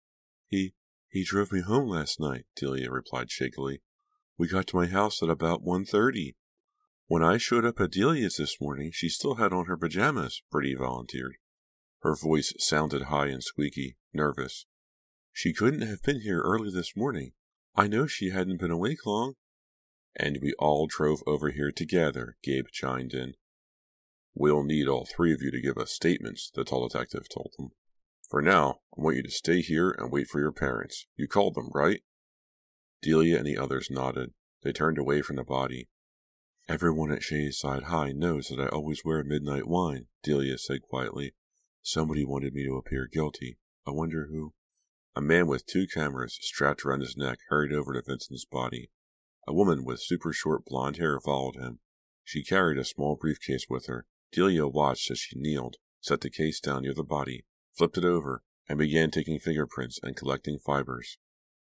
He 0.48 0.74
he 1.10 1.24
drove 1.24 1.52
me 1.52 1.60
home 1.60 1.88
last 1.88 2.18
night, 2.18 2.46
Delia 2.56 2.90
replied 2.90 3.30
shakily. 3.30 3.82
We 4.38 4.48
got 4.48 4.66
to 4.68 4.76
my 4.76 4.86
house 4.86 5.22
at 5.22 5.30
about 5.30 5.62
one 5.62 5.84
thirty. 5.84 6.36
When 7.06 7.22
I 7.22 7.36
showed 7.36 7.64
up 7.64 7.80
at 7.80 7.92
Delia's 7.92 8.36
this 8.36 8.60
morning, 8.60 8.90
she 8.92 9.08
still 9.08 9.36
had 9.36 9.52
on 9.52 9.66
her 9.66 9.76
pajamas, 9.76 10.42
Britty 10.50 10.74
volunteered. 10.74 11.36
Her 12.00 12.16
voice 12.16 12.52
sounded 12.58 13.04
high 13.04 13.28
and 13.28 13.42
squeaky, 13.42 13.96
nervous. 14.12 14.66
She 15.32 15.52
couldn't 15.52 15.86
have 15.86 16.02
been 16.02 16.22
here 16.22 16.40
early 16.40 16.70
this 16.70 16.96
morning. 16.96 17.32
I 17.74 17.86
know 17.86 18.06
she 18.06 18.30
hadn't 18.30 18.60
been 18.60 18.70
awake 18.70 19.04
long. 19.04 19.34
And 20.18 20.38
we 20.40 20.54
all 20.58 20.86
drove 20.86 21.22
over 21.26 21.50
here 21.50 21.70
together, 21.70 22.36
Gabe 22.42 22.68
chimed 22.72 23.12
in. 23.12 23.34
We'll 24.34 24.64
need 24.64 24.88
all 24.88 25.06
three 25.06 25.32
of 25.32 25.42
you 25.42 25.50
to 25.50 25.60
give 25.60 25.76
us 25.76 25.92
statements, 25.92 26.50
the 26.54 26.64
tall 26.64 26.88
detective 26.88 27.28
told 27.28 27.52
them. 27.58 27.70
For 28.28 28.42
now, 28.42 28.80
I 28.96 29.02
want 29.02 29.16
you 29.16 29.22
to 29.22 29.30
stay 29.30 29.60
here 29.60 29.94
and 29.98 30.10
wait 30.10 30.26
for 30.26 30.40
your 30.40 30.52
parents. 30.52 31.06
You 31.16 31.28
called 31.28 31.54
them, 31.54 31.70
right? 31.72 32.00
Delia 33.02 33.38
and 33.38 33.46
the 33.46 33.58
others 33.58 33.90
nodded. 33.90 34.32
They 34.62 34.72
turned 34.72 34.98
away 34.98 35.22
from 35.22 35.36
the 35.36 35.44
body. 35.44 35.88
Everyone 36.68 37.12
at 37.12 37.22
Shadyside 37.22 37.84
High 37.84 38.10
knows 38.10 38.48
that 38.48 38.58
I 38.58 38.66
always 38.66 39.04
wear 39.04 39.22
midnight 39.22 39.68
wine, 39.68 40.06
Delia 40.22 40.58
said 40.58 40.82
quietly. 40.82 41.34
Somebody 41.82 42.24
wanted 42.24 42.52
me 42.52 42.64
to 42.64 42.76
appear 42.76 43.06
guilty. 43.06 43.58
I 43.86 43.92
wonder 43.92 44.26
who. 44.30 44.54
A 45.14 45.20
man 45.20 45.46
with 45.46 45.66
two 45.66 45.86
cameras 45.86 46.36
strapped 46.40 46.84
around 46.84 47.00
his 47.00 47.16
neck 47.16 47.38
hurried 47.48 47.72
over 47.72 47.92
to 47.92 48.02
Vincent's 48.02 48.44
body. 48.44 48.90
A 49.46 49.54
woman 49.54 49.84
with 49.84 50.00
super 50.00 50.32
short 50.32 50.64
blonde 50.64 50.96
hair 50.96 51.20
followed 51.20 51.56
him. 51.56 51.78
She 52.24 52.42
carried 52.42 52.78
a 52.78 52.84
small 52.84 53.14
briefcase 53.14 53.66
with 53.68 53.86
her. 53.86 54.06
Delia 54.32 54.66
watched 54.66 55.10
as 55.10 55.20
she 55.20 55.38
kneeled, 55.38 55.76
set 56.00 56.20
the 56.20 56.30
case 56.30 56.58
down 56.58 56.82
near 56.82 56.94
the 56.94 57.04
body, 57.04 57.44
flipped 57.72 57.96
it 57.96 58.04
over, 58.04 58.42
and 58.68 58.78
began 58.78 59.10
taking 59.10 59.38
fingerprints 59.38 60.00
and 60.02 60.16
collecting 60.16 60.58
fibers. 60.58 61.18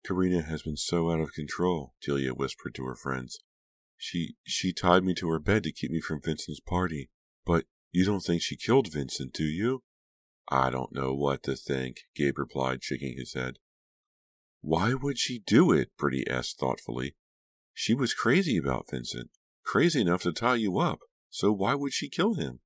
Karina 0.05 0.43
has 0.43 0.63
been 0.63 0.77
so 0.77 1.11
out 1.11 1.21
of 1.21 1.33
control, 1.33 1.95
Delia 2.03 2.35
whispered 2.35 2.75
to 2.75 2.85
her 2.87 2.97
friends. 2.97 3.39
She 3.97 4.35
she 4.45 4.73
tied 4.73 5.05
me 5.05 5.15
to 5.15 5.29
her 5.29 5.39
bed 5.39 5.63
to 5.65 5.73
keep 5.73 5.91
me 5.91 6.01
from 6.01 6.23
Vincent's 6.23 6.61
party. 6.61 7.11
But 7.45 7.67
you 7.93 8.05
don't 8.05 8.21
think 8.21 8.43
she 8.43 8.57
killed 8.57 8.93
Vincent, 8.93 9.33
do 9.33 9.45
you? 9.45 9.83
I 10.51 10.71
don't 10.71 10.93
know 10.93 11.15
what 11.15 11.43
to 11.45 11.55
think, 11.55 12.01
Gabe 12.17 12.39
replied, 12.39 12.83
shaking 12.83 13.17
his 13.17 13.35
head. 13.35 13.59
Why 14.63 14.95
would 14.95 15.19
she 15.19 15.39
do 15.39 15.71
it? 15.71 15.91
Britty 15.97 16.27
asked 16.29 16.59
thoughtfully. 16.59 17.15
She 17.75 17.95
was 17.95 18.15
crazy 18.15 18.57
about 18.57 18.91
Vincent, 18.91 19.31
crazy 19.65 20.01
enough 20.01 20.23
to 20.23 20.33
tie 20.33 20.57
you 20.57 20.79
up, 20.79 21.01
so 21.29 21.53
why 21.53 21.75
would 21.75 21.93
she 21.93 22.09
kill 22.09 22.35
him? 22.35 22.61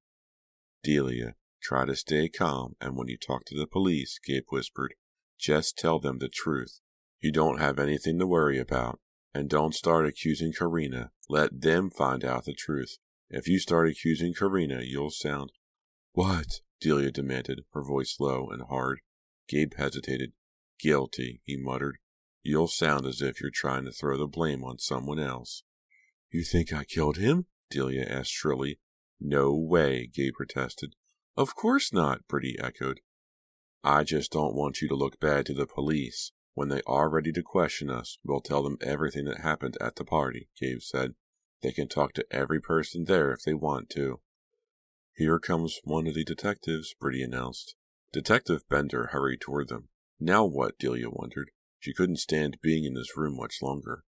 Delia, 0.82 1.34
try 1.62 1.84
to 1.84 1.96
stay 1.96 2.28
calm, 2.28 2.74
and 2.80 2.96
when 2.96 3.08
you 3.08 3.16
talk 3.16 3.44
to 3.46 3.56
the 3.56 3.66
police, 3.66 4.18
Gabe 4.24 4.44
whispered, 4.50 4.94
just 5.38 5.78
tell 5.78 5.98
them 5.98 6.18
the 6.18 6.28
truth. 6.28 6.80
You 7.20 7.32
don't 7.32 7.58
have 7.58 7.78
anything 7.78 8.18
to 8.18 8.26
worry 8.26 8.58
about. 8.58 9.00
And 9.34 9.48
don't 9.48 9.74
start 9.74 10.06
accusing 10.06 10.52
Karina. 10.52 11.10
Let 11.28 11.60
them 11.60 11.90
find 11.90 12.24
out 12.24 12.44
the 12.44 12.54
truth. 12.54 12.98
If 13.28 13.48
you 13.48 13.58
start 13.58 13.88
accusing 13.88 14.32
Karina, 14.32 14.82
you'll 14.82 15.10
sound. 15.10 15.50
What? 16.12 16.60
Delia 16.80 17.10
demanded, 17.10 17.64
her 17.72 17.82
voice 17.82 18.16
low 18.20 18.48
and 18.50 18.62
hard. 18.68 19.00
Gabe 19.48 19.72
hesitated. 19.76 20.32
Guilty, 20.78 21.40
he 21.44 21.56
muttered. 21.56 21.96
You'll 22.46 22.68
sound 22.68 23.06
as 23.06 23.22
if 23.22 23.40
you're 23.40 23.50
trying 23.50 23.86
to 23.86 23.90
throw 23.90 24.18
the 24.18 24.26
blame 24.26 24.62
on 24.62 24.78
someone 24.78 25.18
else. 25.18 25.62
You 26.30 26.44
think 26.44 26.74
I 26.74 26.84
killed 26.84 27.16
him? 27.16 27.46
Delia 27.70 28.04
asked 28.04 28.32
shrilly. 28.32 28.78
No 29.18 29.54
way, 29.54 30.06
Gabe 30.06 30.34
protested. 30.34 30.94
Of 31.38 31.56
course 31.56 31.90
not, 31.90 32.28
Britty 32.28 32.58
echoed. 32.60 33.00
I 33.82 34.04
just 34.04 34.30
don't 34.30 34.54
want 34.54 34.82
you 34.82 34.88
to 34.88 34.94
look 34.94 35.18
bad 35.18 35.46
to 35.46 35.54
the 35.54 35.66
police. 35.66 36.32
When 36.52 36.68
they 36.68 36.82
are 36.86 37.08
ready 37.08 37.32
to 37.32 37.42
question 37.42 37.88
us, 37.88 38.18
we'll 38.22 38.42
tell 38.42 38.62
them 38.62 38.78
everything 38.82 39.24
that 39.24 39.40
happened 39.40 39.78
at 39.80 39.96
the 39.96 40.04
party, 40.04 40.48
Gabe 40.60 40.82
said. 40.82 41.14
They 41.62 41.72
can 41.72 41.88
talk 41.88 42.12
to 42.12 42.26
every 42.30 42.60
person 42.60 43.06
there 43.06 43.32
if 43.32 43.42
they 43.42 43.54
want 43.54 43.88
to. 43.90 44.20
Here 45.14 45.38
comes 45.38 45.80
one 45.82 46.06
of 46.06 46.14
the 46.14 46.24
detectives, 46.24 46.94
Britty 47.00 47.22
announced. 47.22 47.74
Detective 48.12 48.68
Bender 48.68 49.08
hurried 49.12 49.40
toward 49.40 49.68
them. 49.68 49.88
Now 50.20 50.44
what, 50.44 50.78
Delia 50.78 51.08
wondered. 51.08 51.50
She 51.84 51.92
couldn't 51.92 52.16
stand 52.16 52.62
being 52.62 52.86
in 52.86 52.94
this 52.94 53.14
room 53.14 53.36
much 53.36 53.60
longer. 53.60 54.04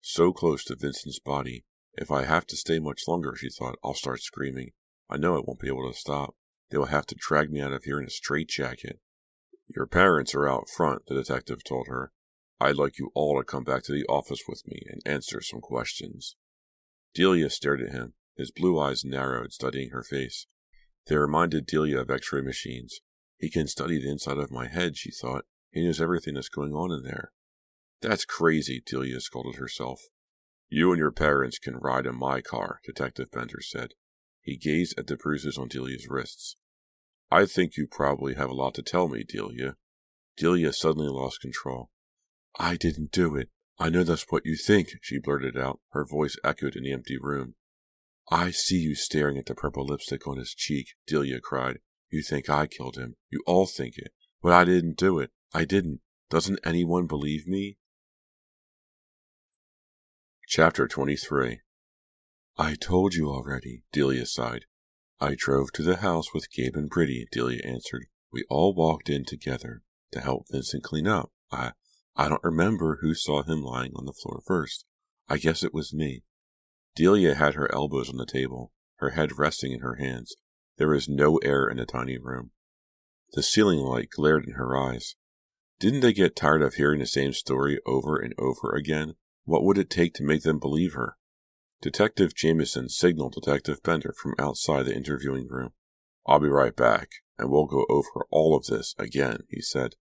So 0.00 0.32
close 0.32 0.64
to 0.64 0.74
Vincent's 0.74 1.20
body. 1.20 1.64
If 1.94 2.10
I 2.10 2.24
have 2.24 2.44
to 2.48 2.56
stay 2.56 2.80
much 2.80 3.06
longer, 3.06 3.36
she 3.36 3.48
thought, 3.48 3.78
I'll 3.84 3.94
start 3.94 4.20
screaming. 4.20 4.72
I 5.08 5.16
know 5.16 5.36
I 5.36 5.42
won't 5.46 5.60
be 5.60 5.68
able 5.68 5.88
to 5.88 5.96
stop. 5.96 6.34
They 6.70 6.76
will 6.76 6.86
have 6.86 7.06
to 7.06 7.14
drag 7.16 7.52
me 7.52 7.60
out 7.60 7.72
of 7.72 7.84
here 7.84 8.00
in 8.00 8.06
a 8.06 8.10
straitjacket. 8.10 8.98
Your 9.68 9.86
parents 9.86 10.34
are 10.34 10.48
out 10.48 10.68
front, 10.68 11.02
the 11.06 11.14
detective 11.14 11.62
told 11.62 11.86
her. 11.86 12.10
I'd 12.60 12.74
like 12.74 12.98
you 12.98 13.12
all 13.14 13.38
to 13.38 13.44
come 13.44 13.62
back 13.62 13.84
to 13.84 13.92
the 13.92 14.06
office 14.06 14.42
with 14.48 14.66
me 14.66 14.82
and 14.88 15.00
answer 15.06 15.40
some 15.40 15.60
questions. 15.60 16.34
Delia 17.14 17.48
stared 17.48 17.80
at 17.80 17.92
him, 17.92 18.14
his 18.36 18.50
blue 18.50 18.76
eyes 18.76 19.04
narrowed, 19.04 19.52
studying 19.52 19.90
her 19.90 20.02
face. 20.02 20.48
They 21.06 21.14
reminded 21.14 21.66
Delia 21.66 22.00
of 22.00 22.10
x 22.10 22.32
ray 22.32 22.40
machines. 22.40 22.98
He 23.38 23.48
can 23.48 23.68
study 23.68 24.02
the 24.02 24.10
inside 24.10 24.38
of 24.38 24.50
my 24.50 24.66
head, 24.66 24.96
she 24.96 25.12
thought. 25.12 25.44
He 25.70 25.84
knows 25.84 26.00
everything 26.00 26.34
that's 26.34 26.48
going 26.48 26.72
on 26.72 26.90
in 26.90 27.02
there. 27.02 27.32
That's 28.00 28.24
crazy, 28.24 28.82
Delia 28.84 29.20
scolded 29.20 29.56
herself. 29.56 30.02
You 30.68 30.92
and 30.92 30.98
your 30.98 31.12
parents 31.12 31.58
can 31.58 31.76
ride 31.76 32.06
in 32.06 32.16
my 32.16 32.40
car, 32.40 32.80
Detective 32.84 33.30
Bender 33.30 33.60
said. 33.60 33.94
He 34.40 34.56
gazed 34.56 34.98
at 34.98 35.06
the 35.06 35.16
bruises 35.16 35.58
on 35.58 35.68
Delia's 35.68 36.08
wrists. 36.08 36.56
I 37.30 37.46
think 37.46 37.76
you 37.76 37.86
probably 37.86 38.34
have 38.34 38.50
a 38.50 38.54
lot 38.54 38.74
to 38.74 38.82
tell 38.82 39.08
me, 39.08 39.22
Delia. 39.22 39.76
Delia 40.36 40.72
suddenly 40.72 41.08
lost 41.08 41.40
control. 41.40 41.90
I 42.58 42.76
didn't 42.76 43.12
do 43.12 43.36
it. 43.36 43.50
I 43.78 43.88
know 43.90 44.02
that's 44.02 44.26
what 44.30 44.46
you 44.46 44.56
think, 44.56 44.90
she 45.02 45.18
blurted 45.18 45.56
out. 45.56 45.80
Her 45.90 46.04
voice 46.04 46.36
echoed 46.44 46.76
in 46.76 46.84
the 46.84 46.92
empty 46.92 47.18
room. 47.20 47.54
I 48.30 48.50
see 48.50 48.78
you 48.78 48.94
staring 48.94 49.38
at 49.38 49.46
the 49.46 49.54
purple 49.54 49.84
lipstick 49.84 50.26
on 50.26 50.38
his 50.38 50.54
cheek, 50.54 50.88
Delia 51.06 51.40
cried. 51.40 51.78
You 52.10 52.22
think 52.22 52.48
I 52.48 52.66
killed 52.66 52.96
him. 52.96 53.16
You 53.30 53.42
all 53.46 53.66
think 53.66 53.96
it. 53.96 54.12
But 54.42 54.52
I 54.52 54.64
didn't 54.64 54.96
do 54.96 55.18
it. 55.18 55.30
I 55.52 55.64
didn't. 55.64 56.00
Doesn't 56.28 56.60
anyone 56.64 57.06
believe 57.06 57.46
me? 57.46 57.78
Chapter 60.46 60.86
23 60.86 61.60
I 62.56 62.74
told 62.74 63.14
you 63.14 63.28
already, 63.30 63.82
Delia 63.92 64.26
sighed. 64.26 64.66
I 65.20 65.34
drove 65.36 65.72
to 65.72 65.82
the 65.82 65.96
house 65.96 66.32
with 66.32 66.50
Gabe 66.52 66.76
and 66.76 66.88
Britty, 66.88 67.26
Delia 67.32 67.62
answered. 67.64 68.06
We 68.32 68.44
all 68.48 68.74
walked 68.74 69.08
in 69.08 69.24
together 69.24 69.82
to 70.12 70.20
help 70.20 70.46
Vincent 70.50 70.84
clean 70.84 71.08
up. 71.08 71.32
I 71.50 71.72
I 72.14 72.28
don't 72.28 72.44
remember 72.44 72.98
who 73.00 73.14
saw 73.14 73.42
him 73.42 73.62
lying 73.62 73.92
on 73.96 74.06
the 74.06 74.12
floor 74.12 74.42
first. 74.46 74.84
I 75.28 75.38
guess 75.38 75.64
it 75.64 75.74
was 75.74 75.94
me. 75.94 76.22
Delia 76.94 77.34
had 77.34 77.54
her 77.54 77.72
elbows 77.74 78.08
on 78.08 78.18
the 78.18 78.26
table, 78.26 78.72
her 78.96 79.10
head 79.10 79.38
resting 79.38 79.72
in 79.72 79.80
her 79.80 79.96
hands. 79.96 80.36
There 80.76 80.88
was 80.88 81.08
no 81.08 81.38
air 81.38 81.66
in 81.66 81.78
the 81.78 81.86
tiny 81.86 82.18
room. 82.18 82.50
The 83.32 83.42
ceiling 83.42 83.78
light 83.78 84.10
glared 84.10 84.44
in 84.46 84.54
her 84.54 84.76
eyes. 84.76 85.16
Didn't 85.80 86.00
they 86.00 86.12
get 86.12 86.36
tired 86.36 86.60
of 86.60 86.74
hearing 86.74 87.00
the 87.00 87.06
same 87.06 87.32
story 87.32 87.80
over 87.86 88.18
and 88.18 88.34
over 88.38 88.76
again? 88.76 89.14
What 89.44 89.64
would 89.64 89.78
it 89.78 89.88
take 89.88 90.12
to 90.14 90.22
make 90.22 90.42
them 90.42 90.58
believe 90.58 90.92
her? 90.92 91.16
Detective 91.80 92.34
Jameson 92.34 92.90
signaled 92.90 93.32
Detective 93.32 93.82
Bender 93.82 94.12
from 94.12 94.34
outside 94.38 94.84
the 94.84 94.94
interviewing 94.94 95.48
room. 95.48 95.70
I'll 96.26 96.38
be 96.38 96.48
right 96.48 96.76
back, 96.76 97.08
and 97.38 97.50
we'll 97.50 97.64
go 97.64 97.86
over 97.88 98.26
all 98.30 98.54
of 98.54 98.66
this 98.66 98.94
again, 98.98 99.44
he 99.48 99.62
said. 99.62 99.94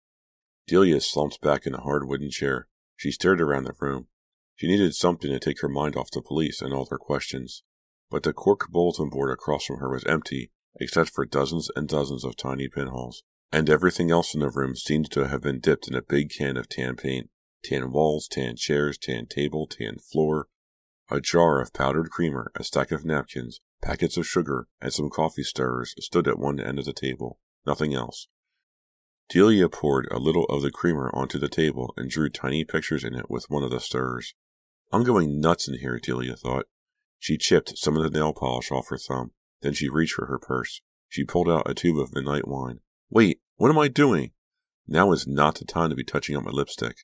Delia 0.66 1.00
slumped 1.00 1.40
back 1.40 1.64
in 1.64 1.74
a 1.74 1.80
hard 1.80 2.08
wooden 2.08 2.30
chair. 2.30 2.66
She 2.96 3.12
stared 3.12 3.40
around 3.40 3.62
the 3.62 3.74
room. 3.80 4.08
She 4.56 4.66
needed 4.66 4.96
something 4.96 5.30
to 5.30 5.38
take 5.38 5.60
her 5.60 5.68
mind 5.68 5.94
off 5.94 6.10
the 6.10 6.20
police 6.20 6.60
and 6.60 6.74
all 6.74 6.86
their 6.86 6.98
questions. 6.98 7.62
But 8.10 8.24
the 8.24 8.32
cork 8.32 8.68
bulletin 8.68 9.10
board 9.10 9.30
across 9.30 9.66
from 9.66 9.78
her 9.78 9.90
was 9.90 10.04
empty, 10.06 10.50
except 10.80 11.10
for 11.10 11.24
dozens 11.24 11.70
and 11.76 11.88
dozens 11.88 12.24
of 12.24 12.36
tiny 12.36 12.68
pinholes. 12.68 13.22
And 13.50 13.70
everything 13.70 14.10
else 14.10 14.34
in 14.34 14.40
the 14.40 14.50
room 14.50 14.76
seemed 14.76 15.10
to 15.12 15.28
have 15.28 15.42
been 15.42 15.60
dipped 15.60 15.88
in 15.88 15.94
a 15.94 16.02
big 16.02 16.30
can 16.30 16.56
of 16.56 16.68
tan 16.68 16.96
paint. 16.96 17.30
Tan 17.64 17.90
walls, 17.90 18.28
tan 18.28 18.56
chairs, 18.56 18.98
tan 18.98 19.26
table, 19.26 19.66
tan 19.66 19.98
floor, 19.98 20.48
a 21.10 21.20
jar 21.20 21.60
of 21.60 21.72
powdered 21.72 22.10
creamer, 22.10 22.52
a 22.54 22.62
stack 22.62 22.92
of 22.92 23.04
napkins, 23.04 23.60
packets 23.80 24.16
of 24.16 24.26
sugar, 24.26 24.68
and 24.80 24.92
some 24.92 25.10
coffee 25.10 25.42
stirrers 25.42 25.94
stood 25.98 26.28
at 26.28 26.38
one 26.38 26.60
end 26.60 26.78
of 26.78 26.84
the 26.84 26.92
table. 26.92 27.40
Nothing 27.66 27.94
else. 27.94 28.28
Delia 29.28 29.68
poured 29.68 30.08
a 30.10 30.18
little 30.18 30.44
of 30.44 30.62
the 30.62 30.70
creamer 30.70 31.10
onto 31.14 31.38
the 31.38 31.48
table 31.48 31.92
and 31.96 32.10
drew 32.10 32.28
tiny 32.28 32.64
pictures 32.64 33.04
in 33.04 33.14
it 33.14 33.30
with 33.30 33.50
one 33.50 33.62
of 33.62 33.70
the 33.70 33.80
stirrers. 33.80 34.34
I'm 34.92 35.04
going 35.04 35.40
nuts 35.40 35.68
in 35.68 35.78
here, 35.78 35.98
Delia 35.98 36.36
thought. 36.36 36.66
She 37.18 37.36
chipped 37.36 37.76
some 37.76 37.96
of 37.96 38.02
the 38.02 38.10
nail 38.10 38.32
polish 38.32 38.70
off 38.70 38.88
her 38.88 38.98
thumb. 38.98 39.32
Then 39.60 39.74
she 39.74 39.88
reached 39.88 40.14
for 40.14 40.26
her 40.26 40.38
purse. 40.38 40.80
She 41.08 41.24
pulled 41.24 41.48
out 41.48 41.68
a 41.68 41.74
tube 41.74 41.98
of 41.98 42.14
midnight 42.14 42.46
wine. 42.46 42.80
Wait, 43.10 43.40
what 43.56 43.70
am 43.70 43.78
I 43.78 43.88
doing? 43.88 44.32
Now 44.86 45.12
is 45.12 45.26
not 45.26 45.56
the 45.56 45.64
time 45.64 45.90
to 45.90 45.96
be 45.96 46.04
touching 46.04 46.36
up 46.36 46.44
my 46.44 46.50
lipstick. 46.50 46.98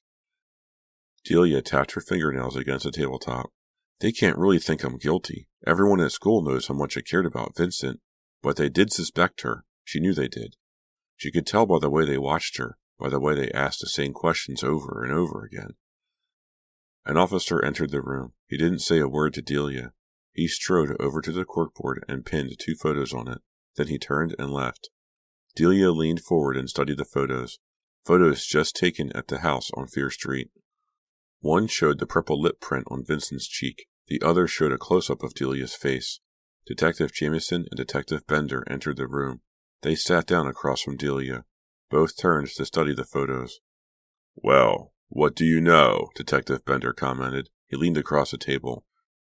Delia 1.25 1.63
tapped 1.63 1.93
her 1.93 2.01
fingernails 2.01 2.57
against 2.57 2.85
the 2.85 2.91
tabletop. 2.91 3.51
They 4.01 4.13
can't 4.13 4.37
really 4.37 4.59
think 4.59 4.85
I'm 4.85 4.99
guilty. 4.99 5.49
Everyone 5.67 6.01
at 6.01 6.13
school 6.13 6.43
knows 6.43 6.67
how 6.67 6.75
much 6.75 6.97
I 6.99 7.01
cared 7.01 7.25
about 7.25 7.57
Vincent, 7.57 8.01
but 8.43 8.57
they 8.57 8.69
did 8.69 8.93
suspect 8.93 9.41
her. 9.41 9.65
She 9.83 10.01
knew 10.01 10.13
they 10.13 10.29
did. 10.29 10.57
She 11.17 11.31
could 11.31 11.47
tell 11.47 11.65
by 11.65 11.79
the 11.79 11.91
way 11.91 12.05
they 12.05 12.19
watched 12.19 12.59
her, 12.59 12.77
by 12.99 13.09
the 13.09 13.21
way 13.21 13.35
they 13.35 13.51
asked 13.53 13.81
the 13.81 13.87
same 13.87 14.13
questions 14.13 14.63
over 14.63 15.03
and 15.03 15.13
over 15.13 15.43
again. 15.45 15.75
An 17.07 17.17
officer 17.17 17.65
entered 17.65 17.91
the 17.91 18.03
room. 18.03 18.33
He 18.47 18.59
didn't 18.59 18.81
say 18.81 18.99
a 18.99 19.09
word 19.09 19.35
to 19.35 19.43
Delia. 19.43 19.93
He 20.33 20.49
strode 20.49 20.97
over 21.01 21.23
to 21.23 21.33
the 21.33 21.45
corkboard 21.45 22.01
and 22.09 22.27
pinned 22.27 22.57
two 22.59 22.75
photos 22.75 23.15
on 23.15 23.29
it. 23.29 23.39
Then 23.77 23.89
he 23.89 23.99
turned 23.99 24.35
and 24.39 24.51
left. 24.51 24.91
Delia 25.57 25.91
leaned 25.93 26.21
forward 26.21 26.57
and 26.57 26.69
studied 26.69 26.99
the 26.99 27.05
photos. 27.05 27.59
Photos 28.05 28.45
just 28.45 28.77
taken 28.77 29.13
at 29.15 29.29
the 29.29 29.39
house 29.39 29.71
on 29.75 29.87
Fear 29.87 30.11
Street. 30.11 30.51
One 31.41 31.67
showed 31.67 31.99
the 31.99 32.07
purple 32.07 32.41
lip 32.41 32.61
print 32.61 32.87
on 32.91 33.05
Vincent's 33.05 33.47
cheek. 33.47 33.87
The 34.09 34.21
other 34.23 34.47
showed 34.47 34.73
a 34.73 34.79
close-up 34.79 35.23
of 35.23 35.35
Delia's 35.35 35.75
face. 35.75 36.21
Detective 36.67 37.13
Jameson 37.13 37.67
and 37.71 37.77
Detective 37.77 38.27
Bender 38.27 38.65
entered 38.69 38.97
the 38.97 39.07
room. 39.07 39.41
They 39.83 39.95
sat 39.95 40.27
down 40.27 40.47
across 40.47 40.83
from 40.83 40.97
Delia. 40.97 41.45
Both 41.91 42.17
turned 42.17 42.49
to 42.49 42.65
study 42.65 42.95
the 42.95 43.05
photos. 43.05 43.61
Well, 44.35 44.93
what 45.09 45.35
do 45.35 45.45
you 45.45 45.61
know? 45.61 46.09
Detective 46.15 46.65
Bender 46.65 46.93
commented. 46.93 47.51
He 47.69 47.77
leaned 47.77 47.99
across 47.99 48.31
the 48.31 48.39
table. 48.39 48.85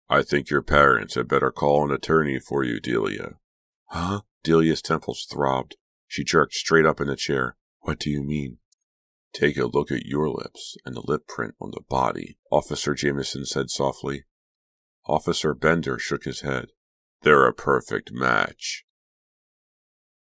I 0.09 0.23
think 0.23 0.51
your 0.51 0.63
parents 0.63 1.15
had 1.15 1.29
better 1.29 1.51
call 1.51 1.85
an 1.85 1.91
attorney 1.91 2.39
for 2.39 2.63
you, 2.65 2.81
Delia. 2.81 3.35
Huh? 3.87 4.21
Delia's 4.43 4.83
temples 4.83 5.27
throbbed. 5.31 5.77
She 6.15 6.23
jerked 6.23 6.55
straight 6.55 6.87
up 6.87 7.01
in 7.01 7.09
the 7.09 7.17
chair. 7.17 7.57
What 7.81 7.99
do 7.99 8.09
you 8.09 8.23
mean? 8.23 8.59
Take 9.33 9.57
a 9.57 9.65
look 9.65 9.91
at 9.91 10.07
your 10.07 10.29
lips 10.29 10.77
and 10.85 10.95
the 10.95 11.03
lip 11.05 11.27
print 11.27 11.57
on 11.61 11.73
the 11.73 11.81
body, 11.89 12.39
Officer 12.53 12.95
Jameson 12.95 13.47
said 13.47 13.69
softly. 13.69 14.23
Officer 15.07 15.55
Bender 15.55 15.99
shook 15.99 16.23
his 16.23 16.43
head. 16.43 16.67
They're 17.23 17.49
a 17.49 17.53
perfect 17.53 18.13
match. 18.13 18.85